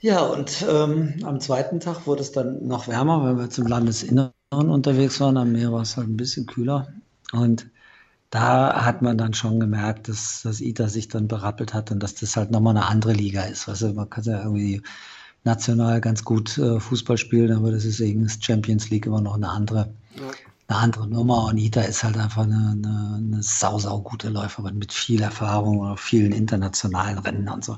[0.00, 4.32] Ja, und ähm, am zweiten Tag wurde es dann noch wärmer, weil wir zum Landesinneren
[4.50, 5.38] unterwegs waren.
[5.38, 6.88] Am Meer war es halt ein bisschen kühler.
[7.32, 7.70] Und
[8.28, 12.14] da hat man dann schon gemerkt, dass, dass ITA sich dann berappelt hat und dass
[12.16, 13.66] das halt nochmal eine andere Liga ist.
[13.66, 14.82] Weißt man kann ja irgendwie
[15.44, 19.36] national ganz gut äh, Fußball spielen, aber das ist wegen des Champions League immer noch
[19.36, 19.88] eine andere,
[20.66, 24.78] eine andere Nummer und Ita ist halt einfach eine, eine, eine sau, sau gute Läuferin
[24.78, 27.76] mit viel Erfahrung und vielen internationalen Rennen und so.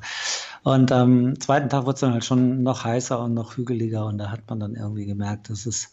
[0.62, 4.06] Und am ähm, zweiten Tag wird es dann halt schon noch heißer und noch hügeliger
[4.06, 5.90] und da hat man dann irgendwie gemerkt, dass es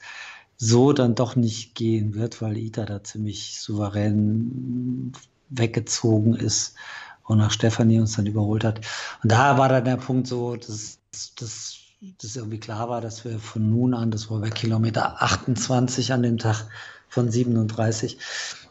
[0.57, 5.13] so dann doch nicht gehen wird, weil Ita da ziemlich souverän
[5.49, 6.75] weggezogen ist
[7.23, 8.81] und nach Stefanie uns dann überholt hat.
[9.23, 10.99] Und da war dann der Punkt so, dass,
[11.35, 11.75] dass,
[12.21, 16.23] dass irgendwie klar war, dass wir von nun an, das war bei Kilometer 28 an
[16.23, 16.67] dem Tag
[17.07, 18.17] von 37,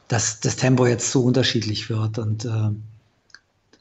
[0.09, 2.71] dass das Tempo jetzt so unterschiedlich wird und äh,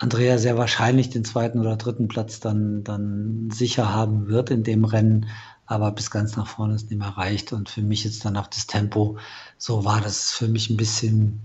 [0.01, 4.83] Andrea sehr wahrscheinlich den zweiten oder dritten Platz dann, dann sicher haben wird in dem
[4.83, 5.27] Rennen,
[5.67, 7.53] aber bis ganz nach vorne ist nicht mehr reicht.
[7.53, 9.17] Und für mich jetzt dann auch das Tempo,
[9.59, 11.41] so war das für mich ein bisschen,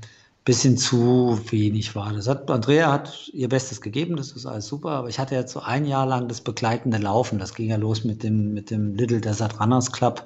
[0.47, 2.13] bisschen zu wenig war.
[2.13, 5.53] Das hat, Andrea hat ihr Bestes gegeben, das ist alles super, aber ich hatte jetzt
[5.53, 7.41] so ein Jahr lang das begleitende Laufen.
[7.41, 10.25] Das ging ja los mit dem, mit dem Little Desert Runners Club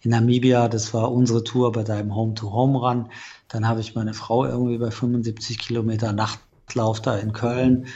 [0.00, 0.68] in Namibia.
[0.68, 3.08] Das war unsere Tour bei deinem Home-to-Home-Run.
[3.48, 7.88] Dann habe ich meine Frau irgendwie bei 75 Kilometer Nachtlauf da in Köln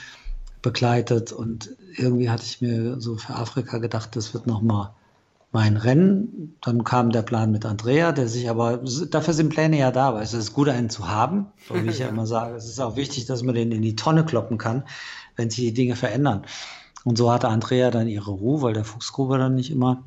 [0.63, 4.95] begleitet und irgendwie hatte ich mir so für Afrika gedacht, das wird nochmal
[5.53, 6.57] mein Rennen.
[6.63, 8.81] Dann kam der Plan mit Andrea, der sich aber,
[9.11, 11.47] dafür sind Pläne ja da, weil es ist gut, einen zu haben.
[11.69, 13.97] So wie ich ja immer sage, es ist auch wichtig, dass man den in die
[13.97, 14.85] Tonne kloppen kann,
[15.37, 16.45] wenn sich die Dinge verändern.
[17.05, 20.05] Und so hatte Andrea dann ihre Ruhe, weil der Fuchsgruber dann nicht immer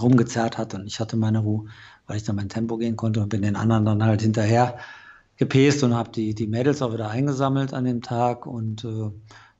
[0.00, 1.66] rumgezerrt hat und ich hatte meine Ruhe,
[2.06, 4.78] weil ich dann mein Tempo gehen konnte und bin den anderen dann halt hinterher
[5.36, 9.10] gepest und habe die, die Mädels auch wieder eingesammelt an dem Tag und äh,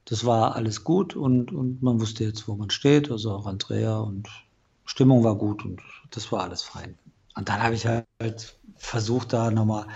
[0.04, 3.98] das war alles gut und, und man wusste jetzt, wo man steht, also auch Andrea
[3.98, 4.28] und
[4.86, 5.80] Stimmung war gut und
[6.10, 6.96] das war alles fein.
[7.34, 9.86] Und dann habe ich halt versucht, da nochmal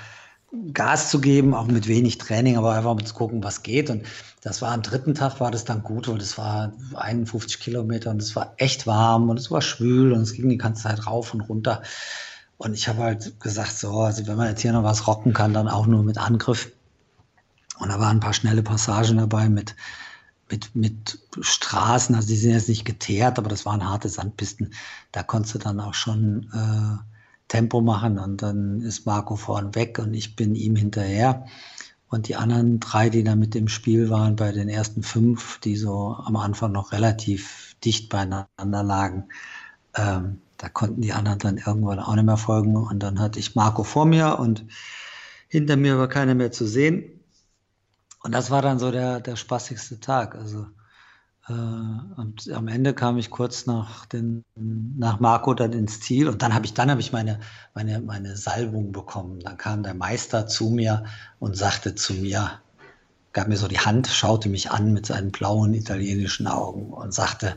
[0.72, 3.88] Gas zu geben, auch mit wenig Training, aber einfach mal zu gucken, was geht.
[3.88, 4.04] Und
[4.42, 8.20] das war am dritten Tag war das dann gut, weil das war 51 Kilometer und
[8.20, 11.32] es war echt warm und es war schwül und es ging die ganze Zeit rauf
[11.34, 11.82] und runter.
[12.58, 15.54] Und ich habe halt gesagt, so, also wenn man jetzt hier noch was rocken kann,
[15.54, 16.72] dann auch nur mit Angriff.
[17.78, 19.76] Und da waren ein paar schnelle Passagen dabei mit
[20.50, 24.74] mit, mit Straßen, also die sind jetzt nicht geteert, aber das waren harte Sandpisten.
[25.12, 27.02] Da konntest du dann auch schon äh,
[27.48, 31.46] Tempo machen und dann ist Marco vorn weg und ich bin ihm hinterher.
[32.08, 35.76] Und die anderen drei, die da mit im Spiel waren, bei den ersten fünf, die
[35.76, 39.28] so am Anfang noch relativ dicht beieinander lagen,
[39.94, 42.76] ähm, da konnten die anderen dann irgendwann auch nicht mehr folgen.
[42.76, 44.66] Und dann hatte ich Marco vor mir und
[45.48, 47.19] hinter mir war keiner mehr zu sehen.
[48.22, 50.34] Und das war dann so der, der spaßigste Tag.
[50.34, 50.66] Also
[51.48, 56.42] äh, und am Ende kam ich kurz nach, den, nach Marco dann ins Ziel und
[56.42, 57.40] dann habe ich, dann habe ich meine,
[57.74, 59.40] meine, meine Salbung bekommen.
[59.40, 61.04] Dann kam der Meister zu mir
[61.38, 62.60] und sagte zu mir,
[63.32, 67.56] gab mir so die Hand, schaute mich an mit seinen blauen italienischen Augen und sagte,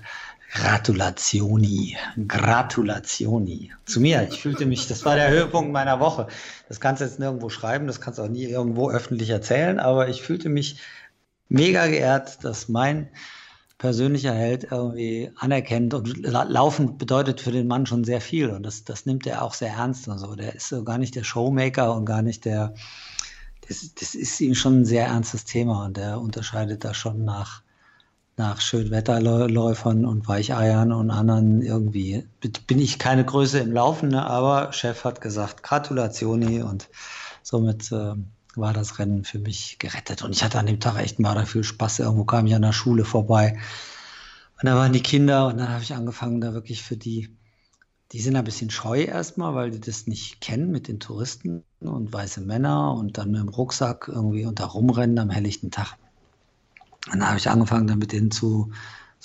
[0.53, 1.97] Gratulationi,
[2.27, 3.71] Gratulationi.
[3.85, 6.27] Zu mir, ich fühlte mich, das war der Höhepunkt meiner Woche.
[6.69, 10.09] Das kannst du jetzt nirgendwo schreiben, das kannst du auch nie irgendwo öffentlich erzählen, aber
[10.09, 10.79] ich fühlte mich
[11.49, 13.09] mega geehrt, dass mein
[13.79, 18.83] persönlicher Held irgendwie anerkennt und Laufen bedeutet für den Mann schon sehr viel und das,
[18.83, 20.35] das nimmt er auch sehr ernst und so.
[20.35, 22.75] Der ist so gar nicht der Showmaker und gar nicht der,
[23.67, 27.62] das, das ist ihm schon ein sehr ernstes Thema und der unterscheidet da schon nach,
[28.35, 32.27] nach Schönwetterläufern und Weicheiern und anderen irgendwie
[32.67, 34.25] bin ich keine Größe im Laufen, ne?
[34.25, 36.89] aber Chef hat gesagt, Gratulationi und
[37.43, 38.15] somit äh,
[38.55, 40.23] war das Rennen für mich gerettet.
[40.23, 41.99] Und ich hatte an dem Tag echt mal da viel Spaß.
[41.99, 43.57] Irgendwo kam ich an der Schule vorbei
[44.63, 47.35] und da waren die Kinder und dann habe ich angefangen, da wirklich für die,
[48.13, 52.13] die sind ein bisschen scheu erstmal, weil die das nicht kennen mit den Touristen und
[52.13, 55.97] weiße Männer und dann mit dem Rucksack irgendwie unter rumrennen am helllichten Tag.
[57.11, 58.71] Und dann habe ich angefangen, dann mit denen zu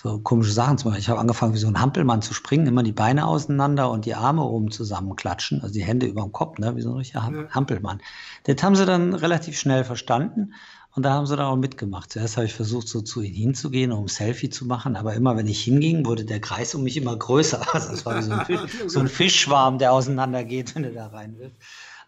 [0.01, 1.01] so komische Sachen zu machen.
[1.01, 4.15] Ich habe angefangen, wie so ein Hampelmann zu springen, immer die Beine auseinander und die
[4.15, 8.01] Arme oben zusammenklatschen, also die Hände über dem Kopf, ne, wie so ein richtiger Hampelmann.
[8.45, 10.55] Das haben sie dann relativ schnell verstanden
[10.95, 12.13] und da haben sie dann auch mitgemacht.
[12.13, 15.37] Zuerst habe ich versucht, so zu ihnen hinzugehen, um ein Selfie zu machen, aber immer,
[15.37, 17.61] wenn ich hinging, wurde der Kreis um mich immer größer.
[17.73, 21.09] Also es war wie so ein, Fisch, so ein Fischschwarm, der auseinandergeht, wenn du da
[21.09, 21.57] rein willst.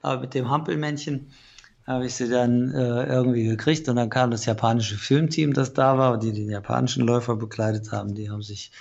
[0.01, 1.33] Aber mit dem Hampelmännchen,
[1.91, 5.99] habe ich sie dann äh, irgendwie gekriegt und dann kam das japanische Filmteam, das da
[5.99, 8.15] war die den japanischen Läufer begleitet haben.
[8.15, 8.73] Die haben sich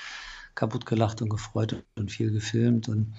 [0.55, 3.13] kaputt gelacht und gefreut und viel gefilmt und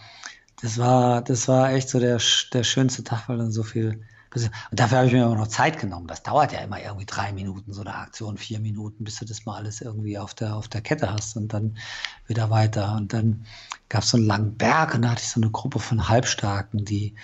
[0.62, 2.20] das war, das war echt so der,
[2.52, 4.04] der schönste Tag, weil dann so viel.
[4.32, 6.06] Und dafür habe ich mir immer noch Zeit genommen.
[6.06, 9.44] Das dauert ja immer irgendwie drei Minuten, so eine Aktion, vier Minuten, bis du das
[9.44, 11.76] mal alles irgendwie auf der, auf der Kette hast und dann
[12.28, 12.94] wieder weiter.
[12.94, 13.44] Und dann
[13.88, 16.84] gab es so einen langen Berg und da hatte ich so eine Gruppe von Halbstarken,
[16.84, 17.16] die,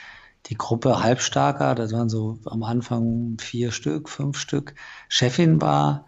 [0.47, 4.75] die Gruppe Halbstarker, das waren so am Anfang vier Stück, fünf Stück.
[5.09, 6.07] Chefin war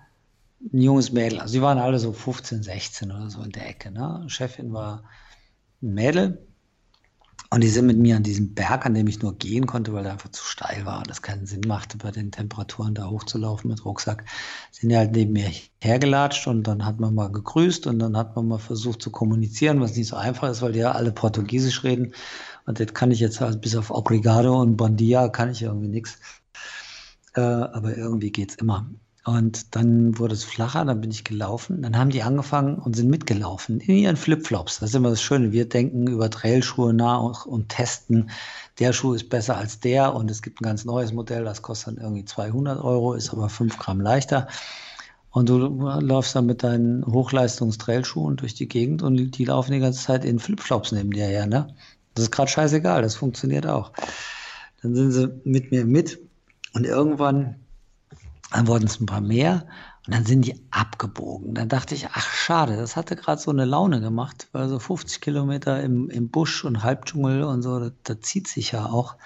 [0.72, 1.40] ein junges Mädel.
[1.40, 3.90] Also die waren alle so 15, 16 oder so in der Ecke.
[3.90, 4.24] Ne?
[4.28, 5.04] Chefin war
[5.82, 6.46] ein Mädel
[7.50, 10.02] Und die sind mit mir an diesem Berg, an dem ich nur gehen konnte, weil
[10.02, 13.70] der einfach zu steil war und das keinen Sinn machte, bei den Temperaturen da hochzulaufen
[13.70, 14.24] mit Rucksack,
[14.70, 18.36] sind die halt neben mir hergelatscht und dann hat man mal gegrüßt und dann hat
[18.36, 21.84] man mal versucht zu kommunizieren, was nicht so einfach ist, weil die ja alle Portugiesisch
[21.84, 22.12] reden.
[22.68, 26.18] Und das kann ich jetzt halt bis auf Obrigado und Bondia kann ich irgendwie nichts.
[27.34, 28.90] Äh, aber irgendwie geht's immer.
[29.24, 31.80] Und dann wurde es flacher, dann bin ich gelaufen.
[31.80, 34.80] Dann haben die angefangen und sind mitgelaufen in ihren Flipflops.
[34.80, 35.50] Das ist immer das Schöne.
[35.52, 38.28] Wir denken über Trailschuhe nach und testen.
[38.78, 41.96] Der Schuh ist besser als der und es gibt ein ganz neues Modell, das kostet
[41.96, 44.46] dann irgendwie 200 Euro, ist aber 5 Gramm leichter.
[45.30, 50.02] Und du läufst dann mit deinen Hochleistungs-Trailschuhen durch die Gegend und die laufen die ganze
[50.02, 51.46] Zeit in Flipflops neben dir her.
[51.46, 51.74] Ne?
[52.18, 53.92] Das ist gerade scheißegal, das funktioniert auch.
[54.82, 56.18] Dann sind sie mit mir mit
[56.74, 57.56] und irgendwann
[58.50, 59.66] dann wurden es ein paar mehr
[60.06, 61.54] und dann sind die abgebogen.
[61.54, 65.20] Dann dachte ich, ach schade, das hatte gerade so eine Laune gemacht, weil so 50
[65.20, 69.16] Kilometer im, im Busch und Halbdschungel und so, da, da zieht sich ja auch.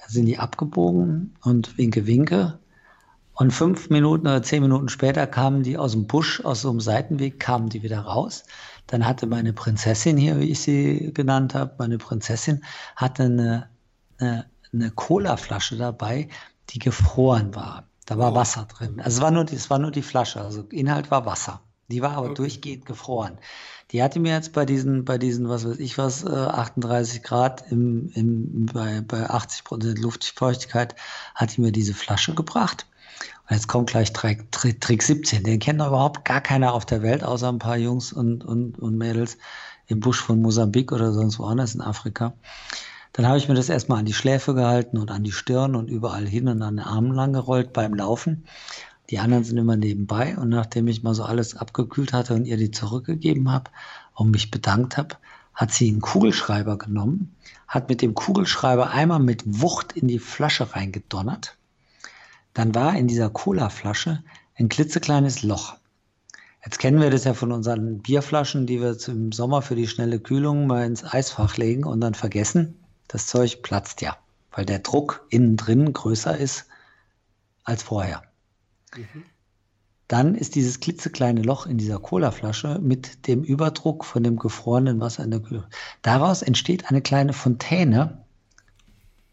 [0.00, 2.58] Dann sind die abgebogen und winke, winke.
[3.32, 6.80] Und fünf Minuten oder zehn Minuten später kamen die aus dem Busch, aus so einem
[6.80, 8.44] Seitenweg, kamen die wieder raus.
[8.86, 12.64] Dann hatte meine Prinzessin hier, wie ich sie genannt habe, meine Prinzessin
[12.96, 13.70] hatte eine,
[14.18, 16.28] eine, eine Colaflasche dabei,
[16.70, 17.88] die gefroren war.
[18.06, 18.34] Da war oh.
[18.34, 19.00] Wasser drin.
[19.00, 21.60] Also es war, nur, es war nur die Flasche, also Inhalt war Wasser.
[21.88, 22.34] Die war aber okay.
[22.34, 23.38] durchgehend gefroren.
[23.90, 27.70] Die hatte mir jetzt bei diesen, bei diesen, was weiß ich was, 38 äh, Grad
[27.70, 30.94] im, im, bei, bei 80 Prozent Luftfeuchtigkeit,
[31.34, 32.86] hat die mir diese Flasche gebracht.
[33.48, 35.44] Und jetzt kommt gleich Trick, Trick, Trick 17.
[35.44, 38.78] Den kennt doch überhaupt gar keiner auf der Welt, außer ein paar Jungs und, und,
[38.78, 39.36] und Mädels
[39.86, 42.32] im Busch von Mosambik oder sonst woanders in Afrika.
[43.12, 45.88] Dann habe ich mir das erstmal an die Schläfe gehalten und an die Stirn und
[45.88, 48.44] überall hin und an den Armen lang gerollt beim Laufen.
[49.10, 52.56] Die anderen sind immer nebenbei und nachdem ich mal so alles abgekühlt hatte und ihr
[52.56, 53.70] die zurückgegeben habe
[54.14, 55.16] und mich bedankt habe,
[55.52, 57.36] hat sie einen Kugelschreiber genommen,
[57.68, 61.56] hat mit dem Kugelschreiber einmal mit Wucht in die Flasche reingedonnert.
[62.54, 64.22] Dann war in dieser Cola-Flasche
[64.54, 65.76] ein klitzekleines Loch.
[66.64, 70.18] Jetzt kennen wir das ja von unseren Bierflaschen, die wir im Sommer für die schnelle
[70.18, 74.16] Kühlung mal ins Eisfach legen und dann vergessen das Zeug platzt ja,
[74.50, 76.66] weil der Druck innen drin größer ist
[77.64, 78.22] als vorher.
[78.96, 79.24] Mhm.
[80.08, 85.24] Dann ist dieses klitzekleine Loch in dieser Colaflasche mit dem Überdruck von dem gefrorenen Wasser
[85.24, 85.68] in der Kühle.
[86.02, 88.23] Daraus entsteht eine kleine Fontäne,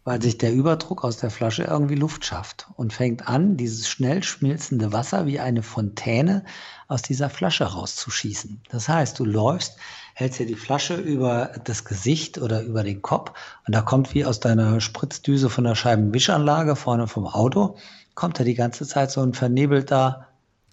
[0.04, 4.22] weil sich der Überdruck aus der Flasche irgendwie Luft schafft und fängt an, dieses schnell
[4.22, 6.44] schmilzende Wasser wie eine Fontäne
[6.88, 8.60] aus dieser Flasche rauszuschießen.
[8.70, 9.78] Das heißt, du läufst
[10.14, 13.32] hältst dir die Flasche über das Gesicht oder über den Kopf
[13.66, 17.76] und da kommt wie aus deiner Spritzdüse von der Scheibenwischanlage vorne vom Auto,
[18.14, 20.28] kommt da die ganze Zeit so ein vernebelter,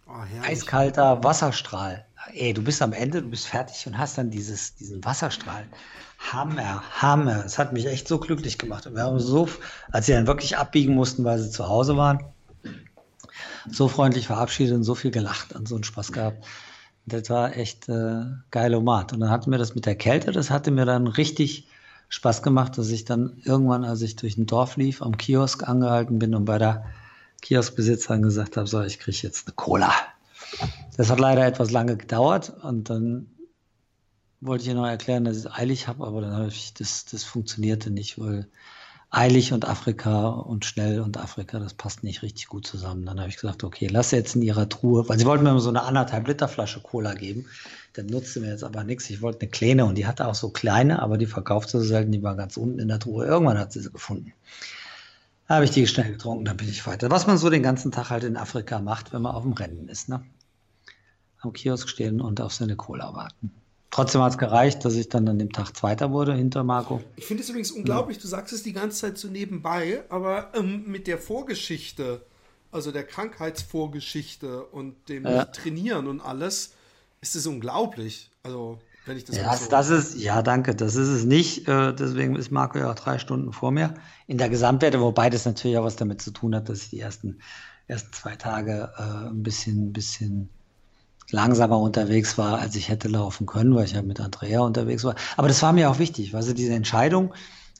[0.08, 0.12] oh,
[0.44, 2.06] eiskalter Wasserstrahl.
[2.34, 5.66] Ey, du bist am Ende, du bist fertig und hast dann dieses, diesen Wasserstrahl.
[6.20, 7.44] Hammer, Hammer.
[7.46, 8.86] Es hat mich echt so glücklich gemacht.
[8.86, 9.48] Und wir haben so,
[9.92, 12.20] als sie dann wirklich abbiegen mussten, weil sie zu Hause waren,
[13.70, 16.46] so freundlich verabschiedet und so viel gelacht und so einen Spaß gehabt.
[17.06, 19.14] Das war echt äh, geilomat.
[19.14, 21.68] Und dann hatten wir das mit der Kälte, das hatte mir dann richtig
[22.10, 26.20] Spaß gemacht, dass ich dann irgendwann, als ich durch ein Dorf lief, am Kiosk angehalten
[26.20, 26.86] bin und bei der
[27.42, 29.92] Kioskbesitzerin gesagt habe, so, ich kriege jetzt eine Cola.
[30.98, 33.28] Das hat leider etwas lange gedauert und dann
[34.42, 37.06] wollte ich ihr noch erklären, dass ich es eilig habe, aber dann habe ich, das,
[37.06, 38.48] das funktionierte nicht, weil
[39.12, 43.06] eilig und Afrika und schnell und Afrika, das passt nicht richtig gut zusammen.
[43.06, 45.70] Dann habe ich gesagt, okay, lass jetzt in ihrer Truhe, weil sie wollten mir so
[45.70, 47.48] eine anderthalb Liter Flasche Cola geben.
[47.94, 49.10] Dann nutzte mir jetzt aber nichts.
[49.10, 52.12] Ich wollte eine kleine und die hatte auch so kleine, aber die verkaufte so selten,
[52.12, 53.26] die war ganz unten in der Truhe.
[53.26, 54.34] Irgendwann hat sie sie gefunden.
[55.48, 57.10] Da habe ich die schnell getrunken, dann bin ich weiter.
[57.10, 59.88] Was man so den ganzen Tag halt in Afrika macht, wenn man auf dem Rennen
[59.88, 60.24] ist, ne?
[61.40, 63.52] Am Kiosk stehen und auf seine Cola warten.
[64.00, 67.02] Trotzdem hat es gereicht, dass ich dann an dem Tag Zweiter wurde hinter Marco.
[67.18, 68.22] Ich finde es übrigens unglaublich, ja.
[68.22, 72.22] du sagst es die ganze Zeit so nebenbei, aber ähm, mit der Vorgeschichte,
[72.72, 75.44] also der Krankheitsvorgeschichte und dem ja.
[75.44, 76.76] Trainieren und alles,
[77.20, 78.32] ist es unglaublich.
[78.42, 81.68] Also, wenn ich das ja, so das ist, ja, danke, das ist es nicht.
[81.68, 83.96] Äh, deswegen ist Marco ja auch drei Stunden vor mir
[84.28, 87.02] in der Gesamtwerte, wobei das natürlich auch was damit zu tun hat, dass ich die
[87.02, 87.40] ersten,
[87.88, 90.50] ersten zwei Tage äh, ein bisschen, bisschen
[91.32, 95.16] langsamer unterwegs war, als ich hätte laufen können, weil ich ja mit Andrea unterwegs war.
[95.38, 97.34] Aber das war mir auch wichtig, weil sie diese Entscheidung,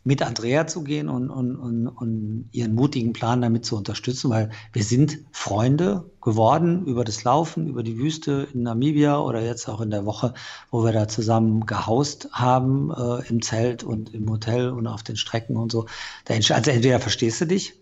[0.04, 4.50] mit Andrea zu gehen und, und, und, und ihren mutigen Plan damit zu unterstützen, weil
[4.72, 9.82] wir sind Freunde geworden über das Laufen, über die Wüste in Namibia oder jetzt auch
[9.82, 10.34] in der Woche,
[10.72, 15.18] wo wir da zusammen gehaust haben äh, im Zelt und im Hotel und auf den
[15.18, 15.86] Strecken und so.
[16.28, 17.74] Also entweder verstehst du dich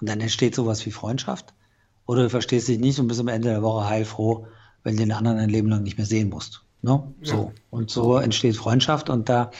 [0.00, 1.54] und dann entsteht sowas wie Freundschaft
[2.04, 4.48] oder du verstehst dich nicht und bist am Ende der Woche heilfroh,
[4.84, 6.62] wenn du den anderen ein Leben lang nicht mehr sehen musst.
[6.82, 7.02] Ne?
[7.22, 7.34] So.
[7.34, 7.52] Ja.
[7.70, 9.50] Und so entsteht Freundschaft und da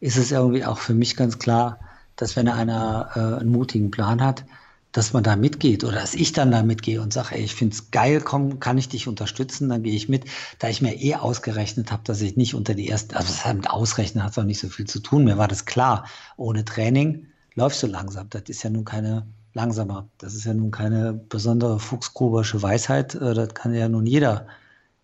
[0.00, 1.78] ist es irgendwie auch für mich ganz klar,
[2.16, 4.44] dass wenn einer äh, einen mutigen Plan hat,
[4.90, 7.74] dass man da mitgeht oder dass ich dann da mitgehe und sage, ey, ich finde
[7.74, 10.24] es geil, komm, kann ich dich unterstützen, dann gehe ich mit.
[10.58, 13.70] Da ich mir eh ausgerechnet habe, dass ich nicht unter die ersten, also das mit
[13.70, 16.04] Ausrechnen hat auch nicht so viel zu tun, mir war das klar.
[16.36, 18.28] Ohne Training läufst du langsam.
[18.28, 20.08] Das ist ja nun keine langsamer.
[20.18, 23.14] Das ist ja nun keine besondere fuchsgrubersche Weisheit.
[23.14, 24.46] Äh, das kann ja nun jeder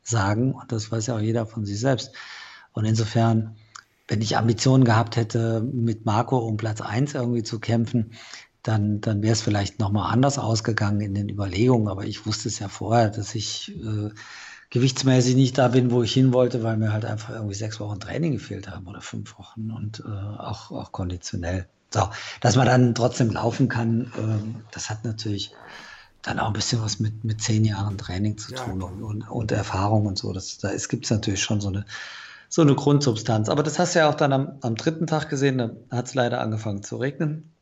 [0.09, 2.13] sagen und das weiß ja auch jeder von sich selbst.
[2.73, 3.57] Und insofern,
[4.07, 8.13] wenn ich Ambitionen gehabt hätte, mit Marco um Platz 1 irgendwie zu kämpfen,
[8.63, 11.89] dann, dann wäre es vielleicht nochmal anders ausgegangen in den Überlegungen.
[11.89, 14.11] Aber ich wusste es ja vorher, dass ich äh,
[14.71, 18.01] gewichtsmäßig nicht da bin, wo ich hin wollte, weil mir halt einfach irgendwie sechs Wochen
[18.01, 21.67] Training gefehlt haben oder fünf Wochen und äh, auch, auch konditionell.
[21.91, 22.09] So,
[22.41, 25.53] dass man dann trotzdem laufen kann, äh, das hat natürlich
[26.29, 28.87] dann auch ein bisschen was mit, mit zehn Jahren Training zu tun ja.
[28.87, 30.33] und, und, und, Erfahrung und so.
[30.33, 31.85] Das, da gibt es natürlich schon so eine,
[32.49, 33.49] so eine Grundsubstanz.
[33.49, 36.15] Aber das hast du ja auch dann am, am dritten Tag gesehen, da hat es
[36.15, 37.53] leider angefangen zu regnen.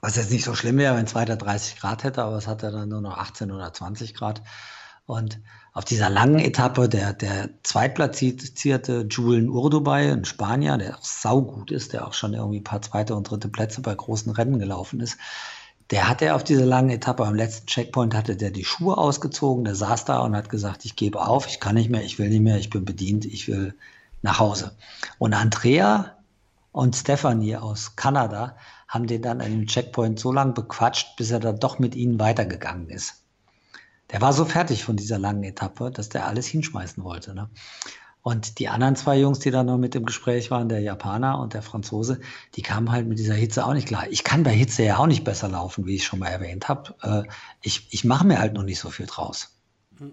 [0.00, 2.62] Was jetzt nicht so schlimm wäre, wenn es weiter 30 Grad hätte, aber es hat
[2.62, 4.42] ja dann nur noch 18 oder 20 Grad.
[5.06, 5.40] Und
[5.72, 11.92] auf dieser langen Etappe der, der zweitplatzierte Julen Urdubai, ein Spanier, der auch saugut ist,
[11.92, 15.18] der auch schon irgendwie ein paar zweite und dritte Plätze bei großen Rennen gelaufen ist,
[15.90, 19.74] der hatte auf dieser langen Etappe, am letzten Checkpoint hatte der die Schuhe ausgezogen, der
[19.74, 22.42] saß da und hat gesagt, ich gebe auf, ich kann nicht mehr, ich will nicht
[22.42, 23.74] mehr, ich bin bedient, ich will
[24.22, 24.76] nach Hause.
[25.18, 26.16] Und Andrea
[26.72, 28.56] und Stephanie aus Kanada
[28.88, 32.18] haben den dann an dem Checkpoint so lange bequatscht, bis er dann doch mit ihnen
[32.18, 33.22] weitergegangen ist.
[34.10, 37.34] Der war so fertig von dieser langen Etappe, dass der alles hinschmeißen wollte.
[37.34, 37.48] Ne?
[38.26, 41.54] Und die anderen zwei Jungs, die da noch mit im Gespräch waren, der Japaner und
[41.54, 42.18] der Franzose,
[42.56, 44.08] die kamen halt mit dieser Hitze auch nicht klar.
[44.10, 46.96] Ich kann bei Hitze ja auch nicht besser laufen, wie ich schon mal erwähnt habe.
[47.02, 47.22] Äh,
[47.62, 49.56] ich ich mache mir halt noch nicht so viel draus.
[49.98, 50.12] Hm.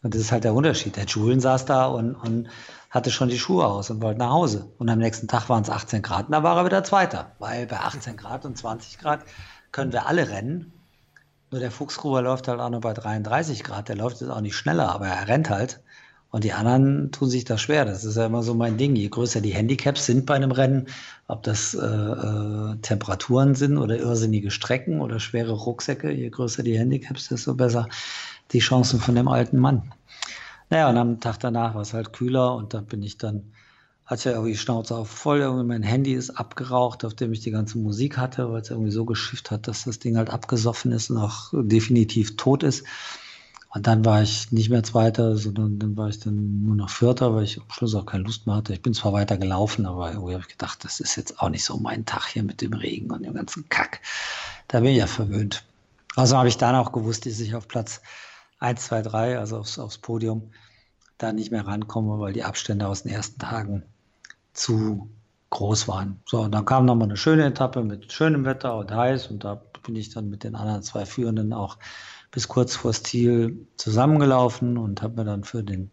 [0.00, 0.94] Und das ist halt der Unterschied.
[0.94, 2.48] Der Julian saß da und, und
[2.88, 4.70] hatte schon die Schuhe aus und wollte nach Hause.
[4.78, 7.32] Und am nächsten Tag waren es 18 Grad und da war er wieder Zweiter.
[7.40, 9.24] Weil bei 18 Grad und 20 Grad
[9.72, 10.72] können wir alle rennen.
[11.50, 13.88] Nur der Fuchsgruber läuft halt auch nur bei 33 Grad.
[13.88, 15.80] Der läuft jetzt auch nicht schneller, aber er rennt halt.
[16.30, 17.84] Und die anderen tun sich da schwer.
[17.84, 18.94] Das ist ja immer so mein Ding.
[18.94, 20.86] Je größer die Handicaps sind bei einem Rennen,
[21.26, 26.78] ob das äh, äh, Temperaturen sind oder irrsinnige Strecken oder schwere Rucksäcke, je größer die
[26.78, 27.88] Handicaps, desto besser
[28.52, 29.92] die Chancen von dem alten Mann.
[30.70, 33.52] Naja, und am Tag danach war es halt kühler und da bin ich dann,
[34.06, 37.50] hatte ja irgendwie Schnauze auf voll, irgendwie mein Handy ist abgeraucht, auf dem ich die
[37.50, 41.10] ganze Musik hatte, weil es irgendwie so geschifft hat, dass das Ding halt abgesoffen ist
[41.10, 42.84] und auch definitiv tot ist.
[43.72, 47.34] Und dann war ich nicht mehr Zweiter, sondern dann war ich dann nur noch Vierter,
[47.36, 48.72] weil ich am Schluss auch keine Lust mehr hatte.
[48.72, 51.64] Ich bin zwar weiter gelaufen, aber irgendwie habe ich gedacht, das ist jetzt auch nicht
[51.64, 54.00] so mein Tag hier mit dem Regen und dem ganzen Kack.
[54.66, 55.64] Da bin ich ja verwöhnt.
[56.16, 58.02] Also habe ich dann auch gewusst, dass ich auf Platz
[58.58, 60.50] 1, 2, 3, also aufs, aufs Podium,
[61.18, 63.84] da nicht mehr rankomme, weil die Abstände aus den ersten Tagen
[64.52, 65.08] zu
[65.50, 66.20] groß waren.
[66.26, 69.62] So, und dann kam nochmal eine schöne Etappe mit schönem Wetter und heiß und da
[69.84, 71.78] bin ich dann mit den anderen zwei Führenden auch
[72.30, 75.90] bis kurz vor Ziel zusammengelaufen und habe mir dann für den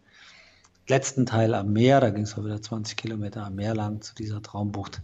[0.88, 4.40] letzten Teil am Meer, da ging es wieder 20 Kilometer am Meer lang zu dieser
[4.42, 5.02] Traumbucht,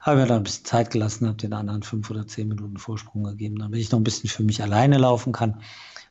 [0.00, 3.24] habe mir dann ein bisschen Zeit gelassen, habe den anderen fünf oder zehn Minuten Vorsprung
[3.24, 5.60] gegeben, damit ich noch ein bisschen für mich alleine laufen kann,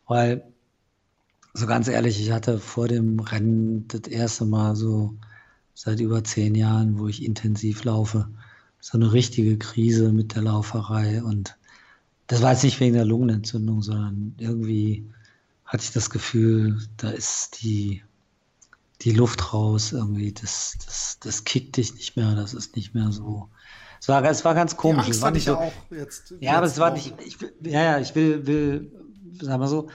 [0.07, 0.43] weil
[1.53, 5.15] so ganz ehrlich, ich hatte vor dem Rennen das erste Mal so
[5.73, 8.29] seit über zehn Jahren, wo ich intensiv laufe,
[8.79, 11.57] so eine richtige Krise mit der Lauferei und
[12.29, 15.09] das war jetzt nicht wegen der Lungenentzündung, sondern irgendwie
[15.65, 18.03] hatte ich das Gefühl, da ist die,
[19.01, 23.11] die Luft raus, irgendwie, das, das, das kickt dich nicht mehr, das ist nicht mehr
[23.11, 23.49] so.
[23.99, 25.05] Es war, es war ganz komisch.
[25.05, 26.35] Die Angst fand ich so, auch jetzt.
[26.39, 28.91] Ja, aber es war nicht, ich, ja, ja, ich will, will,
[29.41, 29.89] sagen wir so,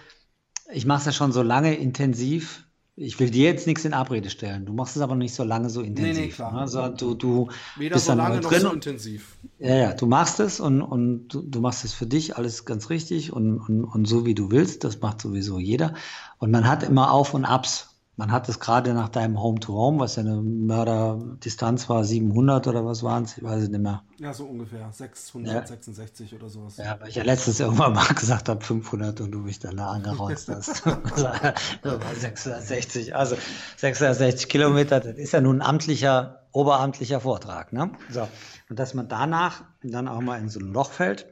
[0.72, 2.64] ich mache es ja schon so lange intensiv,
[2.97, 4.66] ich will dir jetzt nichts in Abrede stellen.
[4.66, 6.14] Du machst es aber nicht so lange so intensiv.
[6.14, 6.55] Nee, nee, klar.
[6.55, 9.36] Also du, du Weder bist so lange noch so intensiv.
[9.59, 12.90] Ja, ja, du machst es und, und du, du machst es für dich alles ganz
[12.90, 14.84] richtig und, und, und so wie du willst.
[14.84, 15.95] Das macht sowieso jeder.
[16.38, 17.93] Und man hat immer Auf und Abs.
[18.17, 23.03] Man hat es gerade nach deinem Home-to-Home, was ja eine Mörderdistanz war, 700 oder was
[23.03, 24.05] waren es, ich weiß es nicht mehr.
[24.19, 26.39] Ja, so ungefähr, 666 ja.
[26.39, 26.77] oder sowas.
[26.77, 29.89] Ja, weil ich ja letztes irgendwann mal gesagt habe, 500 und du mich dann da
[29.89, 30.85] angerotzt hast.
[31.83, 33.37] 660, also
[33.79, 37.73] 660 Kilometer, das ist ja nun ein amtlicher, oberamtlicher Vortrag.
[37.73, 37.91] Ne?
[38.11, 38.29] So.
[38.71, 41.27] Und dass man danach dann auch mal in so ein Loch fällt,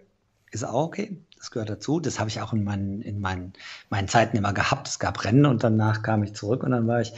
[0.50, 1.22] ist auch okay.
[1.42, 1.98] Das gehört dazu.
[1.98, 3.52] Das habe ich auch in meinen, in meinen,
[3.90, 4.86] meinen Zeiten immer gehabt.
[4.86, 7.14] Es gab Rennen und danach kam ich zurück und dann war ich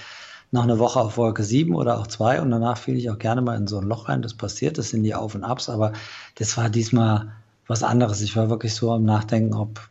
[0.50, 3.42] noch eine Woche auf Wolke 7 oder auch 2 und danach fiel ich auch gerne
[3.42, 4.22] mal in so ein Loch rein.
[4.22, 5.92] Das passiert, das sind die Auf und Abs, aber
[6.36, 7.32] das war diesmal
[7.66, 8.22] was anderes.
[8.22, 9.90] Ich war wirklich so am Nachdenken, ob,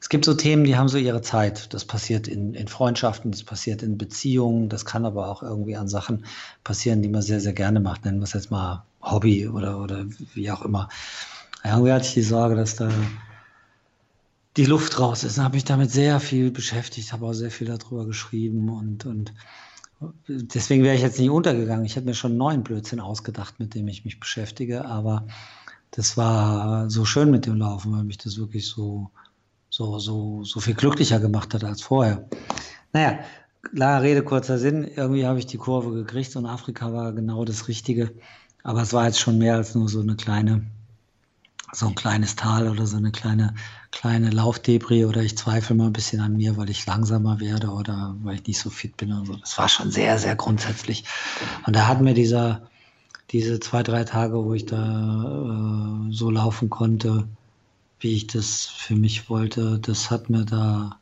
[0.00, 1.74] es gibt so Themen, die haben so ihre Zeit.
[1.74, 5.88] Das passiert in, in Freundschaften, das passiert in Beziehungen, das kann aber auch irgendwie an
[5.88, 6.24] Sachen
[6.64, 8.06] passieren, die man sehr, sehr gerne macht.
[8.06, 10.88] Nennen wir es jetzt mal Hobby oder, oder wie auch immer.
[11.62, 12.88] Irgendwie hatte ich die Sorge, dass da
[14.56, 15.38] die Luft raus ist.
[15.38, 19.32] Habe ich damit sehr viel beschäftigt, habe auch sehr viel darüber geschrieben und, und
[20.28, 21.84] deswegen wäre ich jetzt nicht untergegangen.
[21.84, 25.26] Ich hätte mir schon einen neuen Blödsinn ausgedacht, mit dem ich mich beschäftige, aber
[25.90, 29.10] das war so schön mit dem Laufen, weil mich das wirklich so
[29.72, 32.28] so, so, so viel glücklicher gemacht hat als vorher.
[32.92, 33.20] Naja,
[33.72, 34.84] lange Rede, kurzer Sinn.
[34.84, 38.12] Irgendwie habe ich die Kurve gekriegt und Afrika war genau das Richtige.
[38.62, 40.66] Aber es war jetzt schon mehr als nur so eine kleine,
[41.74, 43.54] so ein kleines Tal oder so eine kleine,
[43.90, 48.14] kleine Laufdebris oder ich zweifle mal ein bisschen an mir, weil ich langsamer werde oder
[48.22, 49.36] weil ich nicht so fit bin und so.
[49.36, 51.04] Das war schon sehr, sehr grundsätzlich.
[51.66, 52.62] Und da hat mir dieser,
[53.30, 57.26] diese zwei, drei Tage, wo ich da äh, so laufen konnte,
[58.00, 60.98] wie ich das für mich wollte, das hat mir da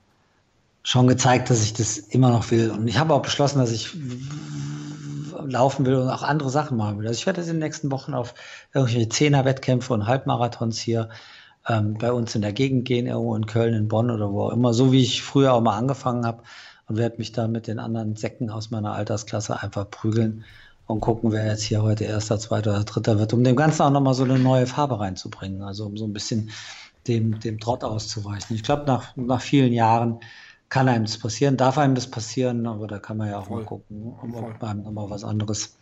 [0.85, 2.71] schon gezeigt, dass ich das immer noch will.
[2.71, 3.97] Und ich habe auch beschlossen, dass ich
[5.49, 7.07] laufen will und auch andere Sachen machen will.
[7.07, 8.35] Also ich werde jetzt in den nächsten Wochen auf
[8.75, 11.09] irgendwelche Zehner-Wettkämpfe und Halbmarathons hier
[11.69, 14.53] ähm, bei uns in der Gegend gehen, irgendwo in Köln, in Bonn oder wo auch
[14.53, 16.43] immer, so wie ich früher auch mal angefangen habe
[16.89, 20.45] und werde mich da mit den anderen Säcken aus meiner Altersklasse einfach prügeln
[20.87, 23.91] und gucken, wer jetzt hier heute erster, zweiter oder dritter wird, um dem Ganzen auch
[23.91, 25.63] nochmal so eine neue Farbe reinzubringen.
[25.63, 26.51] Also um so ein bisschen
[27.07, 28.57] dem, dem Trott auszuweichen.
[28.57, 30.21] Ich glaube, nach, nach vielen Jahren
[30.71, 33.59] kann einem das passieren, darf einem das passieren, aber da kann man ja auch Voll.
[33.59, 35.77] mal gucken, ob einem nochmal was anderes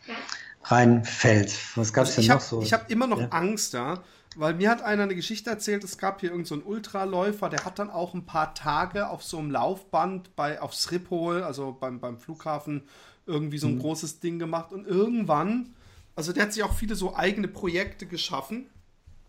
[0.64, 1.54] reinfällt.
[1.76, 2.62] Was gab es also denn noch so?
[2.62, 3.28] Ich habe immer noch ja?
[3.28, 4.02] Angst da,
[4.34, 7.78] weil mir hat einer eine Geschichte erzählt, es gab hier irgendeinen so Ultraläufer, der hat
[7.78, 12.18] dann auch ein paar Tage auf so einem Laufband bei, auf Schiphol, also beim, beim
[12.18, 12.82] Flughafen,
[13.26, 13.80] irgendwie so ein mhm.
[13.80, 15.74] großes Ding gemacht und irgendwann,
[16.16, 18.70] also der hat sich auch viele so eigene Projekte geschaffen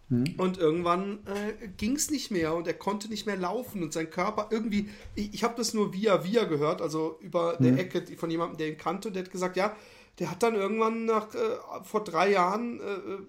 [0.10, 0.36] hm.
[0.38, 4.10] Und irgendwann äh, ging es nicht mehr und er konnte nicht mehr laufen und sein
[4.10, 7.64] Körper irgendwie, ich, ich habe das nur via via gehört, also über hm.
[7.64, 9.76] der Ecke von jemandem, der ihn kannte und der hat gesagt, ja,
[10.18, 13.24] der hat dann irgendwann nach, äh, vor drei Jahren, äh,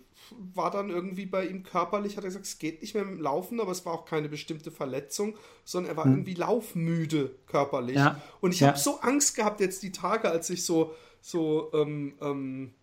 [0.55, 3.23] war dann irgendwie bei ihm körperlich, hat er gesagt, es geht nicht mehr mit dem
[3.23, 6.13] Laufen, aber es war auch keine bestimmte Verletzung, sondern er war hm.
[6.13, 7.97] irgendwie laufmüde körperlich.
[7.97, 8.21] Ja.
[8.41, 8.69] Und ich ja.
[8.69, 12.80] habe so Angst gehabt jetzt die Tage, als ich so, so, ähm, ähm, äh, äh,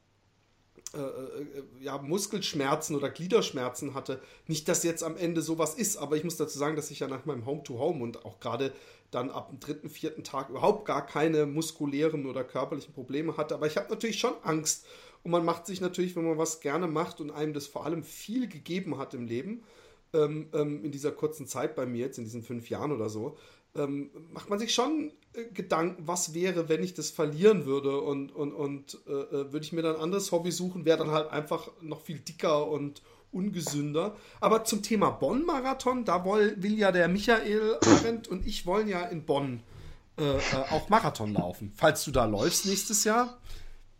[1.81, 4.21] ja, Muskelschmerzen oder Gliederschmerzen hatte.
[4.47, 7.07] Nicht, dass jetzt am Ende sowas ist, aber ich muss dazu sagen, dass ich ja
[7.07, 8.73] nach meinem Home-to-Home -Home und auch gerade
[9.11, 13.55] dann ab dem dritten, vierten Tag überhaupt gar keine muskulären oder körperlichen Probleme hatte.
[13.55, 14.85] Aber ich habe natürlich schon Angst.
[15.23, 18.03] Und man macht sich natürlich, wenn man was gerne macht und einem das vor allem
[18.03, 19.63] viel gegeben hat im Leben,
[20.13, 23.37] ähm, ähm, in dieser kurzen Zeit bei mir jetzt, in diesen fünf Jahren oder so,
[23.75, 28.31] ähm, macht man sich schon äh, Gedanken, was wäre, wenn ich das verlieren würde und,
[28.35, 31.31] und, und äh, äh, würde ich mir dann ein anderes Hobby suchen, wäre dann halt
[31.31, 33.01] einfach noch viel dicker und
[33.31, 34.15] ungesünder.
[34.39, 39.03] Aber zum Thema Bonn-Marathon, da will, will ja der Michael Arendt und ich wollen ja
[39.03, 39.61] in Bonn
[40.17, 40.39] äh, äh
[40.71, 41.71] auch Marathon laufen.
[41.75, 43.37] Falls du da läufst nächstes Jahr.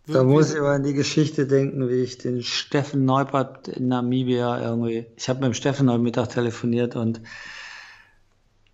[0.08, 4.62] Da muss ich aber an die Geschichte denken, wie ich den Steffen Neupert in Namibia
[4.62, 5.06] irgendwie.
[5.18, 7.22] Ich habe mit dem Steffen heute Mittag telefoniert und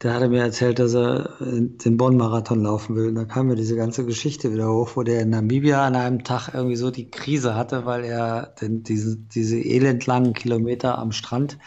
[0.03, 3.07] der hatte mir erzählt, dass er den Bonn-Marathon laufen will.
[3.07, 6.23] Und da kam mir diese ganze Geschichte wieder hoch, wo der in Namibia an einem
[6.23, 11.57] Tag irgendwie so die Krise hatte, weil er den, diese, diese elendlangen Kilometer am Strand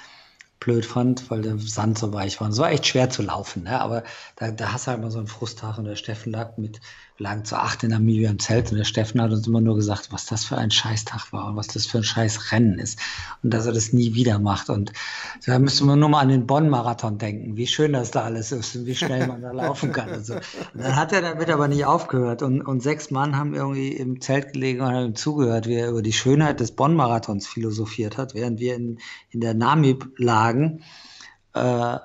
[0.61, 2.49] blöd fand, weil der Sand so weich war.
[2.49, 3.81] es war echt schwer zu laufen, ne?
[3.81, 4.05] aber
[4.37, 6.81] da, da hast du halt mal so einen Frusttag und der Steffen lag mit
[7.19, 10.09] lagen zu acht in Namibia im Zelt und der Steffen hat uns immer nur gesagt,
[10.13, 12.99] was das für ein Scheißtag war und was das für ein Scheißrennen ist
[13.43, 14.69] und dass er das nie wieder macht.
[14.69, 14.93] Und
[15.47, 18.77] da müsste man nur mal an den Bonn-Marathon denken, wie schön das da alles ist
[18.77, 20.11] und wie schnell man da laufen kann.
[20.11, 20.35] Und, so.
[20.35, 20.43] und
[20.75, 24.53] dann hat er damit aber nicht aufgehört und, und sechs Mann haben irgendwie im Zelt
[24.53, 28.61] gelegen und haben ihm zugehört, wie er über die Schönheit des Bonn-Marathons philosophiert hat, während
[28.61, 28.99] wir in,
[29.31, 30.83] in der Namib lagen.
[31.55, 31.97] Äh,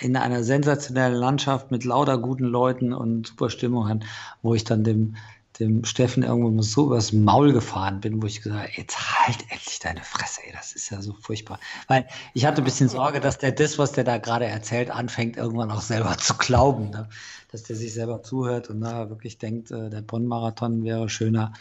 [0.00, 4.04] in einer sensationellen Landschaft mit lauter guten Leuten und super Stimmung an,
[4.42, 5.16] wo ich dann dem,
[5.58, 9.42] dem Steffen irgendwo mal so übers Maul gefahren bin, wo ich gesagt habe, jetzt halt
[9.50, 11.58] endlich deine Fresse, ey, das ist ja so furchtbar.
[11.88, 15.36] Weil ich hatte ein bisschen Sorge, dass der das, was der da gerade erzählt, anfängt
[15.36, 17.08] irgendwann auch selber zu glauben, ne?
[17.50, 21.52] dass der sich selber zuhört und da wirklich denkt, äh, der Bonn-Marathon wäre schöner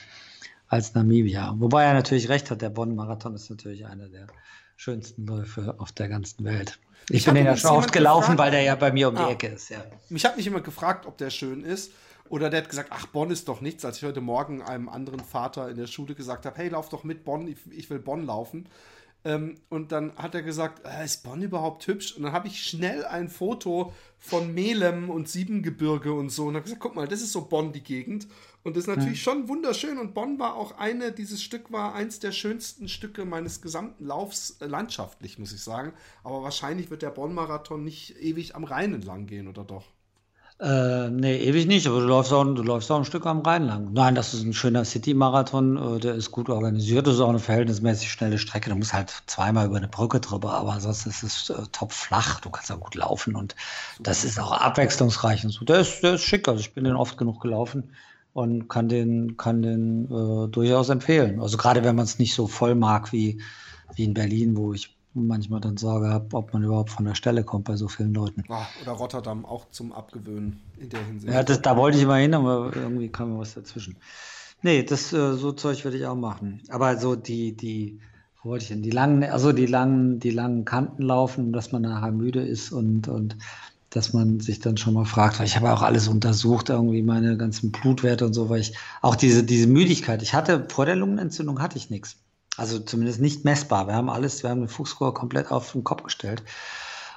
[0.68, 1.54] als Namibia.
[1.58, 4.28] Wobei er natürlich recht hat, der Bonn-Marathon ist natürlich einer der
[4.76, 6.80] schönsten Läufe auf der ganzen Welt.
[7.10, 9.26] Ich, bin den ja schon oft gelaufen, gefragt, weil der ja bei mir um ah,
[9.26, 9.70] die Ecke ist.
[9.70, 9.84] Ja.
[10.10, 11.92] Mich hat nicht jemand gefragt, ob der schön ist.
[12.30, 15.20] Oder der hat gesagt, ach, Bonn ist doch nichts, als ich heute Morgen einem anderen
[15.20, 18.26] Vater in der Schule gesagt habe, hey, lauf doch mit Bonn, ich, ich will Bonn
[18.26, 18.70] laufen.
[19.26, 22.14] Ähm, und dann hat er gesagt, äh, ist Bonn überhaupt hübsch?
[22.14, 26.46] Und dann habe ich schnell ein Foto von Melem und Siebengebirge und so.
[26.46, 28.28] Und habe gesagt, guck mal, das ist so Bonn, die Gegend.
[28.64, 29.32] Und das ist natürlich ja.
[29.32, 29.98] schon wunderschön.
[29.98, 34.58] Und Bonn war auch eine, dieses Stück war eins der schönsten Stücke meines gesamten Laufs,
[34.62, 35.94] äh, landschaftlich, muss ich sagen.
[36.24, 39.84] Aber wahrscheinlich wird der Bonn-Marathon nicht ewig am Rhein entlang gehen, oder doch?
[40.60, 43.64] Äh, nee, ewig nicht, aber du läufst, auch, du läufst auch ein Stück am Rhein
[43.64, 43.92] lang.
[43.92, 47.40] Nein, das ist ein schöner City-Marathon, äh, der ist gut organisiert, das ist auch eine
[47.40, 48.70] verhältnismäßig schnelle Strecke.
[48.70, 52.40] Du musst halt zweimal über eine Brücke drüber, aber sonst ist es äh, top flach,
[52.40, 53.56] du kannst da gut laufen und
[53.98, 54.04] Super.
[54.04, 55.66] das ist auch abwechslungsreich und so.
[55.66, 57.90] Der ist, der ist schick, also ich bin den oft genug gelaufen
[58.34, 61.40] und kann den, kann den äh, durchaus empfehlen.
[61.40, 63.42] Also gerade wenn man es nicht so voll mag wie,
[63.96, 67.44] wie in Berlin, wo ich manchmal dann Sorge habe, ob man überhaupt von der Stelle
[67.44, 68.44] kommt bei so vielen Leuten.
[68.50, 71.32] Ah, oder Rotterdam auch zum Abgewöhnen in der Hinsicht.
[71.32, 73.98] Ja, das, da wollte ich immer hin, aber irgendwie kam mir was dazwischen.
[74.64, 76.62] Nee, das äh, so Zeug würde ich auch machen.
[76.70, 78.00] Aber so die, die,
[78.42, 78.82] wo wollte ich denn?
[78.82, 83.08] Die langen, also die langen, die langen Kanten laufen, dass man nachher müde ist und,
[83.08, 83.38] und
[83.94, 87.38] dass man sich dann schon mal fragt, weil ich habe auch alles untersucht, irgendwie meine
[87.38, 91.62] ganzen Blutwerte und so, weil ich auch diese, diese Müdigkeit, ich hatte vor der Lungenentzündung
[91.62, 92.18] hatte ich nichts.
[92.58, 93.88] Also zumindest nicht messbar.
[93.88, 96.44] Wir haben alles, wir haben den Fuchscore komplett auf den Kopf gestellt.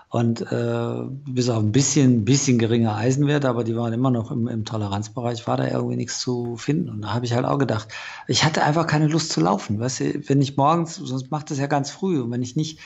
[0.08, 4.46] Und äh, bis auf ein bisschen, bisschen geringe Eisenwerte, aber die waren immer noch im,
[4.46, 6.88] im Toleranzbereich, war da irgendwie nichts zu finden.
[6.90, 7.88] Und da habe ich halt auch gedacht,
[8.28, 9.80] ich hatte einfach keine Lust zu laufen.
[9.80, 12.20] Weißt du, wenn ich morgens, sonst macht das ja ganz früh.
[12.20, 12.78] Und wenn ich nicht,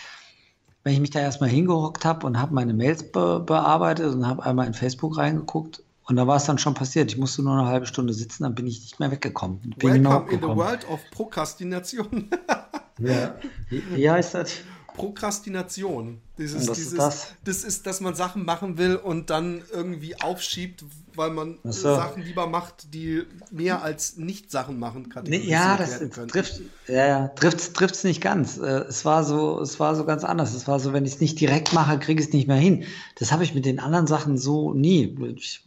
[0.83, 4.45] wenn ich mich da erstmal hingehockt habe und habe meine Mails be bearbeitet und habe
[4.45, 7.13] einmal in Facebook reingeguckt und da war es dann schon passiert.
[7.13, 9.61] Ich musste nur eine halbe Stunde sitzen, dann bin ich nicht mehr weggekommen.
[9.79, 12.29] Bin Welcome in the world of Prokrastination.
[12.99, 13.35] ja.
[13.69, 14.57] Wie, wie heißt das?
[15.01, 16.21] Prokrastination.
[16.39, 17.27] Dieses, was dieses, ist das?
[17.45, 20.85] das ist, dass man Sachen machen will und dann irgendwie aufschiebt,
[21.15, 21.95] weil man so.
[21.95, 25.27] Sachen lieber macht, die mehr als nicht Sachen machen kann.
[25.27, 25.99] Ja, das
[26.29, 28.59] trifft ja, ja, trifft's, trifft's nicht ganz.
[28.59, 30.55] Äh, es war so, es war so ganz anders.
[30.55, 32.85] Es war so, wenn ich es nicht direkt mache, kriege ich es nicht mehr hin.
[33.17, 35.17] Das habe ich mit den anderen Sachen so nie.
[35.37, 35.63] Ich,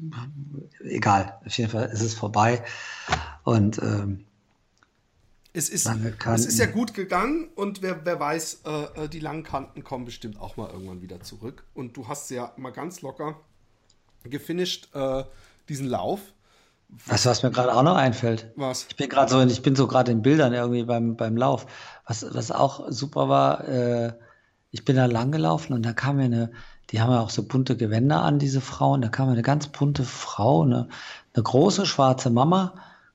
[0.83, 2.63] egal, auf jeden Fall ist es vorbei.
[3.43, 4.25] Und ähm,
[5.55, 9.43] es ist, es ist ja gut gegangen und wer, wer weiß, äh, äh, die langen
[9.43, 11.63] Kanten kommen bestimmt auch mal irgendwann wieder zurück.
[11.75, 13.39] Und du hast ja mal ganz locker
[14.23, 15.23] gefinisht, äh,
[15.69, 16.21] diesen Lauf.
[17.05, 18.51] Weißt du, was mir gerade auch noch einfällt?
[18.55, 18.87] Was?
[18.89, 21.67] Ich bin gerade so, ich bin so gerade in Bildern irgendwie beim, beim Lauf.
[22.07, 24.13] Was, was auch super war, äh,
[24.71, 26.51] ich bin da lang gelaufen und da kam mir eine,
[26.89, 29.01] die haben ja auch so bunte Gewänder an, diese Frauen.
[29.01, 30.89] Da kam mir eine ganz bunte Frau, eine,
[31.35, 32.73] eine große schwarze Mama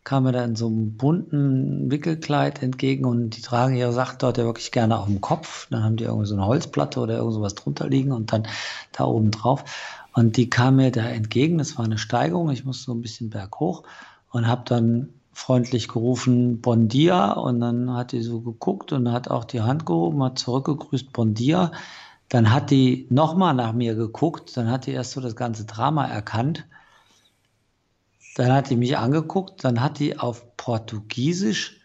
[0.08, 4.38] kam mir da in so einem bunten Wickelkleid entgegen und die tragen ihre Sachen dort
[4.38, 5.68] ja wirklich gerne auf dem Kopf.
[5.68, 8.48] Dann haben die irgendwie so eine Holzplatte oder irgend sowas drunter liegen und dann
[8.92, 9.64] da oben drauf.
[10.14, 13.28] Und die kam mir da entgegen, das war eine Steigung, ich musste so ein bisschen
[13.28, 13.82] berghoch
[14.30, 17.32] und habe dann freundlich gerufen, Bon dia.
[17.32, 21.34] Und dann hat die so geguckt und hat auch die Hand gehoben, hat zurückgegrüßt, Bon
[21.34, 21.70] dia.
[22.30, 26.06] Dann hat die nochmal nach mir geguckt, dann hat die erst so das ganze Drama
[26.06, 26.64] erkannt
[28.38, 31.80] dann hat die mich angeguckt, dann hat die auf Portugiesisch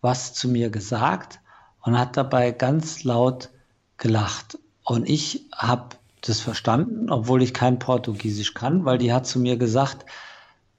[0.00, 1.40] was zu mir gesagt
[1.82, 3.50] und hat dabei ganz laut
[3.98, 4.58] gelacht.
[4.82, 9.58] Und ich habe das verstanden, obwohl ich kein Portugiesisch kann, weil die hat zu mir
[9.58, 10.06] gesagt,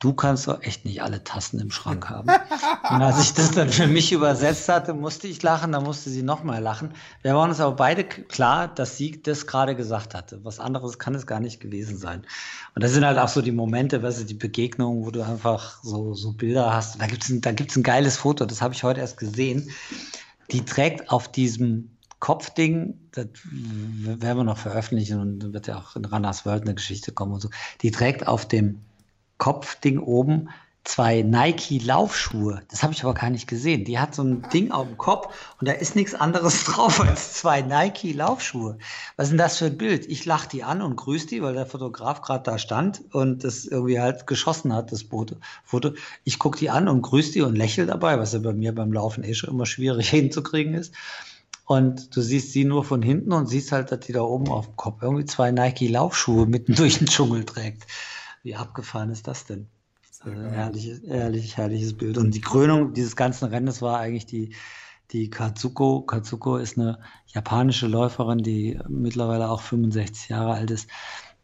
[0.02, 2.28] du kannst doch echt nicht alle Tassen im Schrank haben.
[2.90, 6.24] Und als ich das dann für mich übersetzt hatte, musste ich lachen, dann musste sie
[6.24, 6.94] nochmal lachen.
[7.22, 10.44] Wir waren uns aber beide klar, dass sie das gerade gesagt hatte.
[10.44, 12.26] Was anderes kann es gar nicht gewesen sein.
[12.76, 15.82] Und das sind halt auch so die Momente, weißt du, die Begegnungen, wo du einfach
[15.84, 17.00] so, so Bilder hast.
[17.00, 19.70] Da gibt's ein, da gibt's ein geiles Foto, das habe ich heute erst gesehen.
[20.52, 26.06] Die trägt auf diesem Kopfding, das werden wir noch veröffentlichen und wird ja auch in
[26.06, 27.50] Ranas World eine Geschichte kommen und so.
[27.82, 28.82] Die trägt auf dem
[29.42, 30.50] Kopfding oben
[30.84, 32.62] zwei Nike Laufschuhe.
[32.70, 33.86] Das habe ich aber gar nicht gesehen.
[33.86, 37.34] Die hat so ein Ding auf dem Kopf und da ist nichts anderes drauf als
[37.34, 38.78] zwei Nike Laufschuhe.
[39.16, 40.08] Was ist denn das für ein Bild?
[40.08, 43.66] Ich lache die an und grüße die, weil der Fotograf gerade da stand und das
[43.66, 45.06] irgendwie halt geschossen hat, das
[45.66, 45.96] Foto.
[46.24, 48.94] Ich gucke die an und grüße die und lächle dabei, was ja bei mir beim
[48.94, 50.94] Laufen eh schon immer schwierig hinzukriegen ist.
[51.66, 54.68] Und du siehst sie nur von hinten und siehst halt, dass die da oben auf
[54.68, 57.88] dem Kopf irgendwie zwei Nike Laufschuhe mitten durch den Dschungel trägt.
[58.44, 59.68] Wie abgefahren ist das denn?
[60.24, 62.18] Also herrliches, herrlich, herrliches Bild.
[62.18, 64.54] Und die Krönung dieses ganzen Rennens war eigentlich die,
[65.12, 66.02] die Katsuko.
[66.02, 70.90] Katsuko ist eine japanische Läuferin, die mittlerweile auch 65 Jahre alt ist.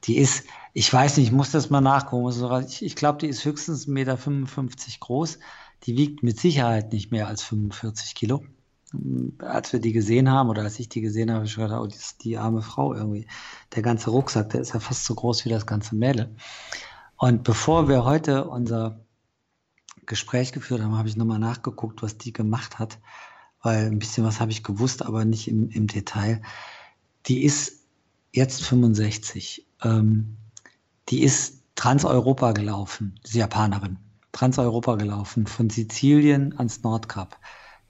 [0.04, 2.30] Die ist, ich weiß nicht, ich muss das mal nachgucken.
[2.68, 4.18] Ich, ich glaube, die ist höchstens 1,55 Meter
[5.00, 5.40] groß.
[5.84, 8.44] Die wiegt mit Sicherheit nicht mehr als 45 Kilo.
[9.40, 11.88] Als wir die gesehen haben oder als ich die gesehen habe, habe ich gedacht, oh,
[11.88, 13.28] die, die arme Frau irgendwie.
[13.76, 16.36] Der ganze Rucksack, der ist ja fast so groß wie das ganze Mädel.
[17.18, 19.00] Und bevor wir heute unser
[20.06, 23.00] Gespräch geführt haben, habe ich nochmal nachgeguckt, was die gemacht hat.
[23.62, 26.42] weil ein bisschen was habe ich gewusst, aber nicht im, im Detail.
[27.26, 27.84] Die ist
[28.32, 29.68] jetzt 65.
[29.84, 30.38] Ähm,
[31.10, 33.98] die ist Transeuropa gelaufen, diese Japanerin.
[34.32, 37.38] Transeuropa gelaufen, von Sizilien ans Nordkap.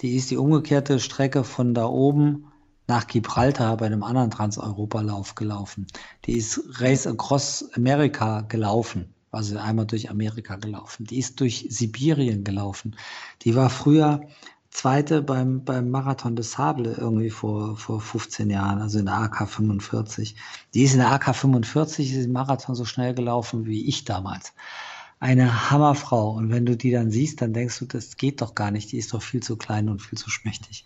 [0.01, 2.51] Die ist die umgekehrte Strecke von da oben
[2.87, 5.87] nach Gibraltar bei einem anderen Transeuropa-Lauf gelaufen.
[6.25, 11.05] Die ist Race Across America gelaufen, also einmal durch Amerika gelaufen.
[11.05, 12.95] Die ist durch Sibirien gelaufen.
[13.41, 14.21] Die war früher
[14.69, 19.49] Zweite beim, beim Marathon des Sable irgendwie vor, vor 15 Jahren, also in der AK
[19.49, 20.35] 45.
[20.75, 24.53] Die ist in der AK 45 ist im Marathon so schnell gelaufen wie ich damals.
[25.19, 26.31] Eine Hammerfrau.
[26.31, 28.91] Und wenn du die dann siehst, dann denkst du, das geht doch gar nicht.
[28.91, 30.83] Die ist doch viel zu klein und viel zu schmächtig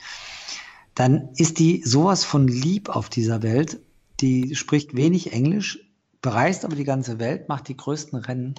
[0.96, 3.80] dann ist die sowas von lieb auf dieser Welt.
[4.20, 5.80] Die spricht wenig Englisch,
[6.22, 8.56] bereist aber die ganze Welt, macht die größten Rennen.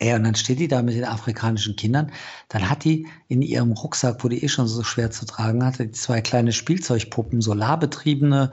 [0.00, 2.10] Ja, und dann steht die da mit den afrikanischen Kindern.
[2.48, 5.92] Dann hat die in ihrem Rucksack, wo die eh schon so schwer zu tragen hatte,
[5.92, 8.50] zwei kleine Spielzeugpuppen, solarbetriebene,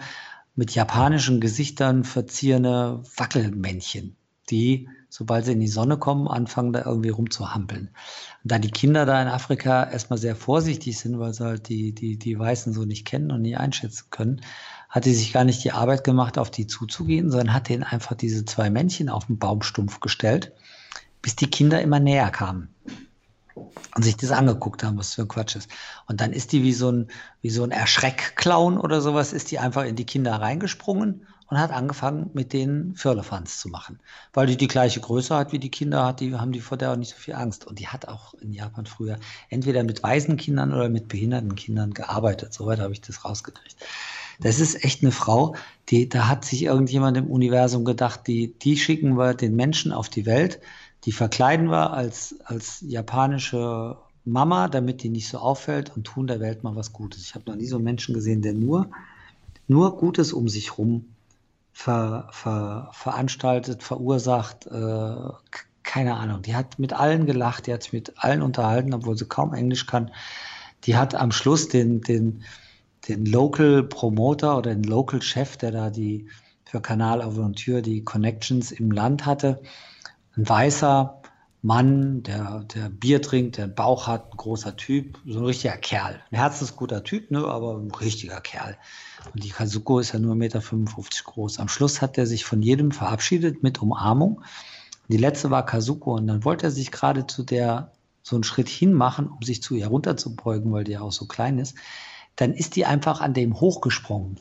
[0.55, 4.17] mit japanischen Gesichtern verzierte Wackelmännchen,
[4.49, 7.89] die sobald sie in die Sonne kommen, anfangen da irgendwie rumzuhampeln.
[8.43, 11.93] Und da die Kinder da in Afrika erstmal sehr vorsichtig sind, weil sie halt die,
[11.93, 14.41] die, die Weißen so nicht kennen und nie einschätzen können,
[14.87, 18.15] hat sie sich gar nicht die Arbeit gemacht, auf die zuzugehen, sondern hat denen einfach
[18.15, 20.53] diese zwei Männchen auf den Baumstumpf gestellt,
[21.21, 22.73] bis die Kinder immer näher kamen
[23.53, 25.69] und sich das angeguckt haben, was für ein Quatsch ist.
[26.07, 27.09] Und dann ist die wie so ein,
[27.41, 31.71] wie so ein Erschreckclown oder sowas, ist die einfach in die Kinder reingesprungen und hat
[31.71, 33.99] angefangen, mit denen Firlefanz zu machen.
[34.31, 36.93] Weil die die gleiche Größe hat wie die Kinder hat, die haben die vor der
[36.93, 37.67] auch nicht so viel Angst.
[37.67, 41.93] Und die hat auch in Japan früher entweder mit weisen Kindern oder mit behinderten Kindern
[41.93, 42.53] gearbeitet.
[42.53, 43.75] Soweit habe ich das rausgekriegt.
[44.39, 45.55] Das ist echt eine Frau,
[45.89, 50.07] die, da hat sich irgendjemand im Universum gedacht, die, die schicken wir den Menschen auf
[50.07, 50.61] die Welt,
[51.03, 56.39] die verkleiden wir als, als japanische Mama, damit die nicht so auffällt und tun der
[56.39, 57.23] Welt mal was Gutes.
[57.23, 58.89] Ich habe noch nie so einen Menschen gesehen, der nur,
[59.67, 61.07] nur Gutes um sich rum
[61.73, 65.15] ver, ver, veranstaltet, verursacht, äh,
[65.83, 66.41] keine Ahnung.
[66.41, 69.87] Die hat mit allen gelacht, die hat sich mit allen unterhalten, obwohl sie kaum Englisch
[69.87, 70.11] kann.
[70.85, 72.43] Die hat am Schluss den, den,
[73.07, 76.27] den Local Promoter oder den Local Chef, der da die
[76.65, 79.61] für Kanal Aventure die Connections im Land hatte,
[80.37, 81.21] ein weißer
[81.61, 85.77] Mann, der, der Bier trinkt, der einen Bauch hat, ein großer Typ, so ein richtiger
[85.77, 86.21] Kerl.
[86.31, 88.77] Ein herzensguter Typ, ne, aber ein richtiger Kerl.
[89.33, 90.61] Und die Kazuko ist ja nur 1,55 Meter
[91.23, 91.59] groß.
[91.59, 94.41] Am Schluss hat er sich von jedem verabschiedet mit Umarmung.
[95.07, 97.91] Die letzte war Kazuko und dann wollte er sich gerade zu der
[98.23, 101.57] so einen Schritt hinmachen, um sich zu ihr runterzubeugen, weil die ja auch so klein
[101.59, 101.75] ist.
[102.35, 104.39] Dann ist die einfach an dem hochgesprungen.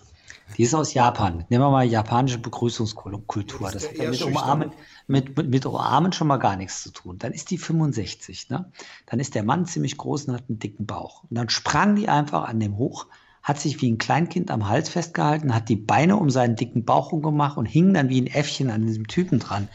[0.57, 1.45] Die ist aus Japan.
[1.49, 3.71] Nehmen wir mal japanische Begrüßungskultur.
[3.71, 4.73] Das, hat mit Umarmen,
[5.07, 7.19] mit, mit, mit Umarmen schon mal gar nichts zu tun.
[7.19, 8.51] Dann ist die 65.
[8.51, 8.71] Ne?
[9.07, 11.23] Dann ist der Mann ziemlich groß und hat einen dicken Bauch.
[11.25, 13.07] Und dann sprang die einfach an dem hoch,
[13.43, 17.13] hat sich wie ein Kleinkind am Hals festgehalten, hat die Beine um seinen dicken Bauch
[17.13, 19.69] rumgemacht und hing dann wie ein Äffchen an diesem Typen dran.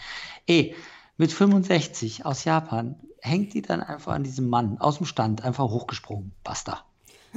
[0.45, 0.75] Ey,
[1.17, 5.65] mit 65 aus Japan hängt die dann einfach an diesem Mann aus dem Stand einfach
[5.65, 6.31] hochgesprungen.
[6.43, 6.85] Basta.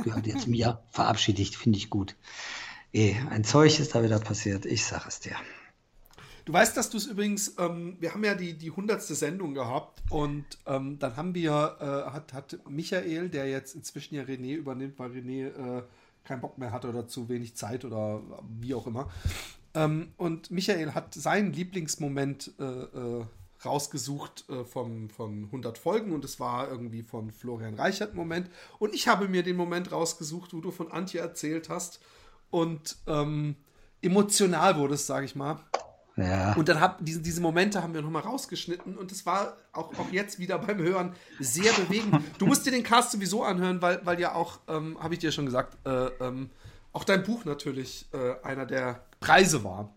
[0.03, 2.15] Gehört jetzt mir, verabschiedigt, finde ich gut.
[2.93, 5.37] Ey, ein Zeug ist da wieder passiert, ich sag es dir.
[6.45, 9.03] Du weißt, dass du es übrigens, ähm, wir haben ja die, die 100.
[9.03, 14.23] Sendung gehabt und ähm, dann haben wir, äh, hat, hat Michael, der jetzt inzwischen ja
[14.23, 15.83] René übernimmt, weil René äh,
[16.29, 18.23] keinen Bock mehr hatte oder zu wenig Zeit oder
[18.61, 19.09] wie auch immer.
[19.75, 23.25] Ähm, und Michael hat seinen Lieblingsmoment äh, äh,
[23.65, 28.51] rausgesucht äh, vom, von 100 Folgen und es war irgendwie von Florian Reichert Moment.
[28.79, 32.01] Und ich habe mir den Moment rausgesucht, wo du von Antje erzählt hast
[32.51, 33.57] und ähm,
[34.03, 35.59] emotional wurdest, sage ich mal.
[36.19, 36.55] Ja.
[36.55, 40.11] Und dann hab, diese, diese Momente haben wir nochmal rausgeschnitten und es war auch, auch
[40.11, 42.23] jetzt wieder beim Hören sehr bewegend.
[42.39, 45.31] Du musst dir den Cast sowieso anhören, weil, weil ja auch, ähm, habe ich dir
[45.31, 46.51] schon gesagt, äh, ähm,
[46.93, 49.95] auch dein Buch natürlich äh, einer der Preise war.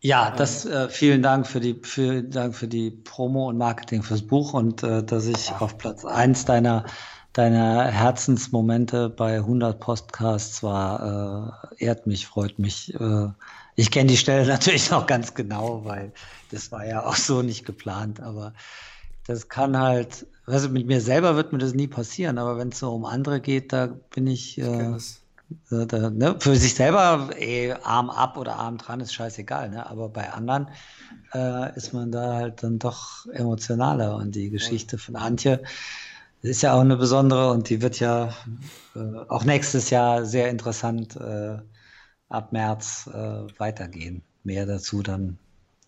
[0.00, 4.22] Ja, das äh, vielen Dank für die vielen Dank für die Promo und Marketing fürs
[4.22, 5.62] Buch und äh, dass ich Ach.
[5.62, 6.84] auf Platz 1 deiner
[7.32, 12.94] deiner Herzensmomente bei 100 Podcasts war, äh, ehrt mich, freut mich.
[13.76, 16.12] Ich kenne die Stelle natürlich noch ganz genau, weil
[16.50, 18.54] das war ja auch so nicht geplant, aber
[19.26, 22.78] das kann halt, also mit mir selber wird mir das nie passieren, aber wenn es
[22.78, 24.96] so um andere geht, da bin ich, äh,
[25.70, 29.88] äh, da, ne, für sich selber ey, Arm ab oder Arm dran ist scheißegal, ne?
[29.88, 30.68] aber bei anderen
[31.34, 35.62] äh, ist man da halt dann doch emotionaler und die Geschichte von Antje
[36.42, 38.32] ist ja auch eine besondere und die wird ja
[38.94, 38.98] äh,
[39.28, 41.58] auch nächstes Jahr sehr interessant äh,
[42.28, 44.22] ab März äh, weitergehen.
[44.44, 45.38] Mehr dazu dann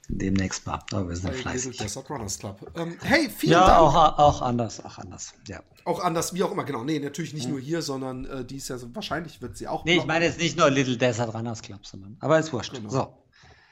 [0.08, 0.80] demnächst mal.
[0.92, 1.72] Aber wir sind Bei fleißig.
[1.72, 2.72] Little Desert Runners Club.
[2.76, 3.80] Ähm, hey, vielen Ja, Dank.
[3.80, 5.34] auch, auch anders, auch anders.
[5.46, 5.60] Ja.
[5.84, 6.84] Auch anders, wie auch immer, genau.
[6.84, 9.84] Nee, natürlich nicht nur hier, sondern äh, die ist ja so, wahrscheinlich wird sie auch.
[9.84, 12.16] Nee, ich meine jetzt nicht nur Little Desert Runners Club, sondern.
[12.20, 12.74] Aber ist wurscht.
[12.74, 12.88] Genau.
[12.88, 13.14] So.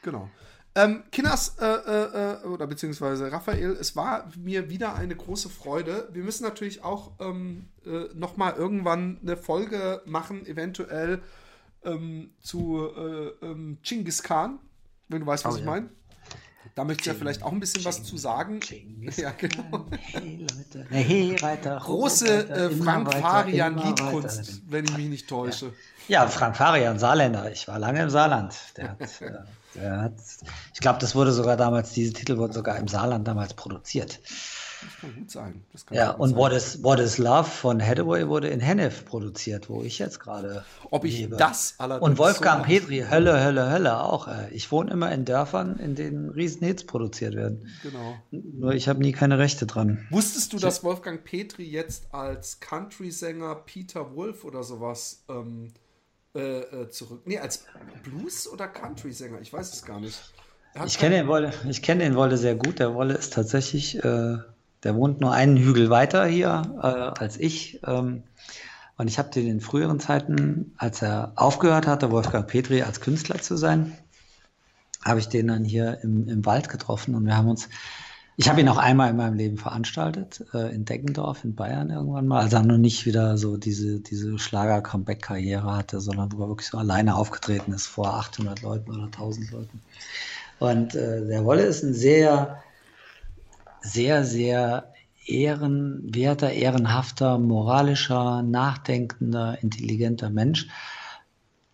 [0.03, 0.31] Genau.
[0.75, 6.11] Ähm, Kinders, äh, äh, äh, oder beziehungsweise Raphael, es war mir wieder eine große Freude.
[6.13, 11.23] Wir müssen natürlich auch ähm, äh, nochmal irgendwann eine Folge machen, eventuell
[11.87, 14.59] ähm, zu äh, ähm, Genghis Khan,
[15.09, 15.71] wenn du weißt, was Oh, ich ja.
[15.71, 15.89] meine.
[16.75, 18.61] Da möchtest du ja vielleicht auch ein bisschen was zu sagen.
[18.61, 19.87] Genghis Ja, genau.
[20.13, 20.87] Hey Leute.
[20.91, 21.81] Hey Reiter.
[21.83, 23.79] Große äh, Frank Farian.
[23.79, 25.73] Liedkunst, wenn ich mich nicht täusche.
[26.09, 27.51] Ja, Frank Farian, Saarländer.
[27.51, 28.55] Ich war lange im Saarland.
[28.77, 29.31] Der hat, äh,
[29.75, 30.15] der hat,
[30.75, 34.21] ich glaube, das wurde sogar damals, diese Titel wurden sogar im Saarland damals produziert.
[34.83, 35.63] Das kann gut sein.
[35.87, 36.39] Kann Ja, gut und sein.
[36.39, 40.65] What is, What is Love von Hathaway wurde in Hennef produziert, wo ich jetzt gerade
[40.91, 41.37] Ob ich lebe.
[41.37, 44.29] das allerdings Und Wolfgang so- Petri, Hölle, Hölle, Hölle auch.
[44.51, 47.69] Ich wohne immer in Dörfern, in denen Riesenhits produziert werden.
[47.83, 48.17] Genau.
[48.31, 50.07] Nur ich habe nie keine Rechte dran.
[50.11, 55.73] Wusstest du, dass Wolfgang Petri jetzt als Country-Sänger Peter Wolf oder sowas ähm,
[56.35, 57.23] äh, äh, zurück.
[57.25, 57.65] Nee, als
[58.05, 59.41] Blues- oder Country-Sänger?
[59.41, 60.21] Ich weiß es gar nicht.
[60.85, 62.79] Ich kenne den Wolle, ich kenne den Wolle sehr gut.
[62.81, 64.37] Der Wolle ist tatsächlich, äh,
[64.87, 67.81] der wohnt nur einen Hügel weiter hier äh, als ich.
[67.85, 68.23] Ähm,
[68.97, 73.43] und ich habe den in früheren Zeiten, als er aufgehört hatte, Wolfgang Petri als Künstler
[73.43, 73.99] zu sein,
[75.05, 77.69] habe ich den dann hier im, im Wald getroffen und wir haben uns,
[78.37, 82.29] ich habe ihn auch einmal in meinem Leben veranstaltet, äh, in Deggendorf in Bayern irgendwann
[82.29, 86.69] mal, als er noch nicht wieder so diese, diese Schlager-Comeback-Karriere hatte, sondern wo er wirklich
[86.69, 89.81] so alleine aufgetreten ist vor 800 Leuten oder 1000 Leuten.
[90.61, 92.63] Und äh, der Wolle ist ein sehr,
[93.87, 94.93] sehr, sehr
[95.27, 100.69] ehrenwerter, ehrenhafter, moralischer, nachdenkender, intelligenter Mensch.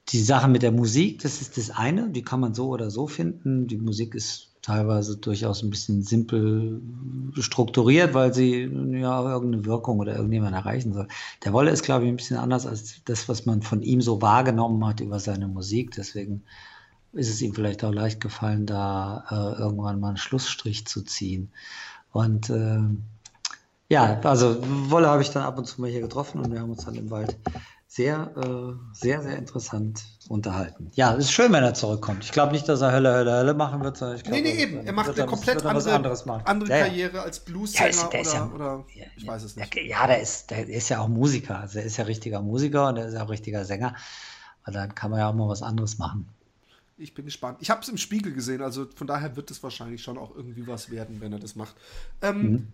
[0.09, 3.07] Die Sache mit der Musik, das ist das eine, die kann man so oder so
[3.07, 3.67] finden.
[3.67, 6.81] Die Musik ist teilweise durchaus ein bisschen simpel
[7.39, 11.09] strukturiert, weil sie ja irgendeine Wirkung oder irgendjemand erreichen soll.
[11.45, 14.23] Der Wolle ist, glaube ich, ein bisschen anders als das, was man von ihm so
[14.23, 15.93] wahrgenommen hat über seine Musik.
[15.97, 16.45] Deswegen
[17.13, 21.51] ist es ihm vielleicht auch leicht gefallen, da äh, irgendwann mal einen Schlussstrich zu ziehen.
[22.13, 22.81] Und äh,
[23.89, 24.57] ja, also
[24.91, 26.95] Wolle habe ich dann ab und zu mal hier getroffen und wir haben uns dann
[26.95, 27.37] im Wald
[27.93, 30.91] sehr, äh, sehr, sehr interessant unterhalten.
[30.95, 32.25] Ja, es ist schön, wenn er zurückkommt.
[32.25, 34.63] Ich glaube nicht, dass er Hölle, Hölle, Hölle machen wird, sondern ich glaube, Nee, nee,
[34.63, 34.87] eben.
[34.87, 36.87] Er macht eine komplett er andere, andere Ja, ja.
[36.87, 39.75] Karriere als Blues-Sänger ja, oder, oder ja, ich weiß es nicht.
[39.75, 41.61] Ja, der ist, der ist ja auch Musiker.
[41.61, 43.95] Also er ist ja richtiger Musiker und er ist ja auch richtiger Sänger.
[44.67, 46.29] Und dann kann man ja auch mal was anderes machen.
[47.03, 47.59] Ich bin gespannt.
[47.61, 50.67] Ich habe es im Spiegel gesehen, also von daher wird es wahrscheinlich schon auch irgendwie
[50.67, 51.75] was werden, wenn er das macht.
[52.23, 52.67] Ähm, Mhm.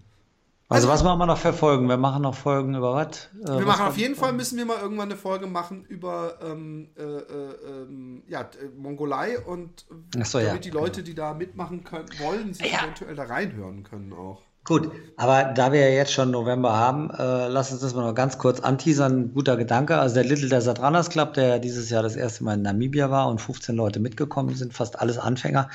[0.70, 1.88] Also, Also- was machen wir noch für Folgen?
[1.88, 3.30] Wir machen noch Folgen über was?
[3.42, 6.38] Äh, Wir was machen auf jeden Fall, müssen wir mal irgendwann eine Folge machen über
[6.42, 9.86] ähm, äh, äh, ähm, ja, äh, Mongolei und
[10.24, 12.80] so, damit ja, die Leute, die da mitmachen können, wollen, sich Ja.
[12.82, 14.42] eventuell da reinhören können auch.
[14.64, 18.14] Gut, aber da wir ja jetzt schon November haben, äh, lass uns das mal noch
[18.14, 19.32] ganz kurz anteasern.
[19.32, 19.98] Guter Gedanke.
[19.98, 23.28] Also der Little Desert Runners Club, der dieses Jahr das erste Mal in Namibia war
[23.28, 25.70] und 15 Leute mitgekommen sind, fast alles Anfänger,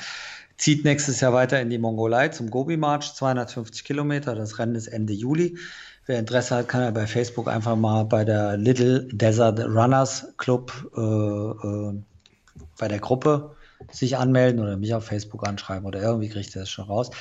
[0.58, 4.36] zieht nächstes Jahr weiter in die Mongolei zum Gobi March, 250 Kilometer.
[4.36, 5.58] Das Rennen ist Ende Juli.
[6.06, 10.72] Wer Interesse hat, kann ja bei Facebook einfach mal bei der Little Desert Runners Club
[10.96, 11.94] äh, äh,
[12.78, 13.56] bei der Gruppe
[13.92, 17.12] sich anmelden oder mich auf Facebook anschreiben oder irgendwie kriegt ihr das schon raus.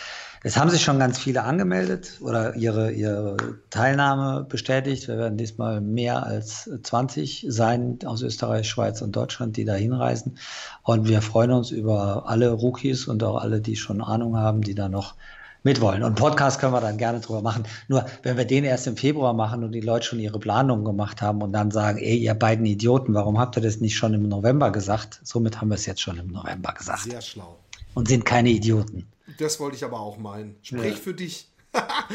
[0.45, 3.37] Es haben sich schon ganz viele angemeldet oder ihre, ihre
[3.71, 5.07] Teilnahme bestätigt.
[5.07, 10.39] Wir werden diesmal mehr als 20 sein aus Österreich, Schweiz und Deutschland, die da hinreisen.
[10.83, 14.75] Und wir freuen uns über alle Rookies und auch alle, die schon Ahnung haben, die
[14.75, 15.15] da noch
[15.63, 16.03] mitwollen.
[16.03, 17.65] Und Podcast können wir dann gerne drüber machen.
[17.89, 21.23] Nur wenn wir den erst im Februar machen und die Leute schon ihre Planungen gemacht
[21.23, 24.29] haben und dann sagen, ey, ihr beiden Idioten, warum habt ihr das nicht schon im
[24.29, 25.21] November gesagt?
[25.23, 27.57] Somit haben wir es jetzt schon im November gesagt Sehr schlau.
[27.95, 29.07] und sind keine Idioten.
[29.39, 30.57] Das wollte ich aber auch meinen.
[30.63, 30.97] Sprich Ja.
[30.97, 31.49] für dich.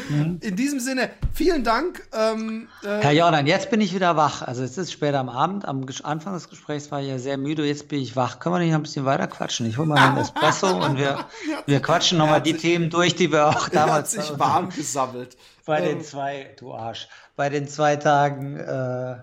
[0.08, 0.38] Mhm.
[0.42, 2.08] In diesem Sinne, vielen Dank.
[2.12, 4.42] Ähm, äh, Herr Jordan, jetzt bin ich wieder wach.
[4.42, 5.66] Also es ist später am Abend.
[5.66, 7.66] Am Anfang des Gesprächs war ich ja sehr müde.
[7.66, 8.38] Jetzt bin ich wach.
[8.38, 9.66] Können wir nicht noch ein bisschen weiter quatschen?
[9.66, 11.26] Ich hole mal einen Espresso und wir,
[11.66, 15.36] wir quatschen nochmal die Themen durch, die wir auch er hat damals sich warm gesammelt.
[15.66, 19.16] bei den Ähm, zwei, du Arsch, bei den zwei Tagen äh,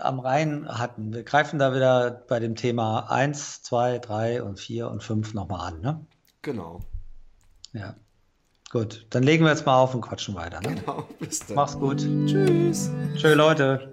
[0.00, 1.12] am Rhein hatten.
[1.12, 5.72] Wir greifen da wieder bei dem Thema 1, 2, 3 und 4 und 5 nochmal
[5.72, 5.80] an.
[5.80, 6.06] Ne?
[6.42, 6.80] genau.
[7.72, 7.94] Ja.
[8.70, 10.60] Gut, dann legen wir jetzt mal auf und quatschen weiter.
[10.60, 10.76] Ne?
[10.76, 11.04] genau.
[11.18, 11.56] Bis dann.
[11.56, 11.98] Mach's gut.
[12.26, 12.88] Tschüss.
[13.16, 13.92] Tschö, Leute.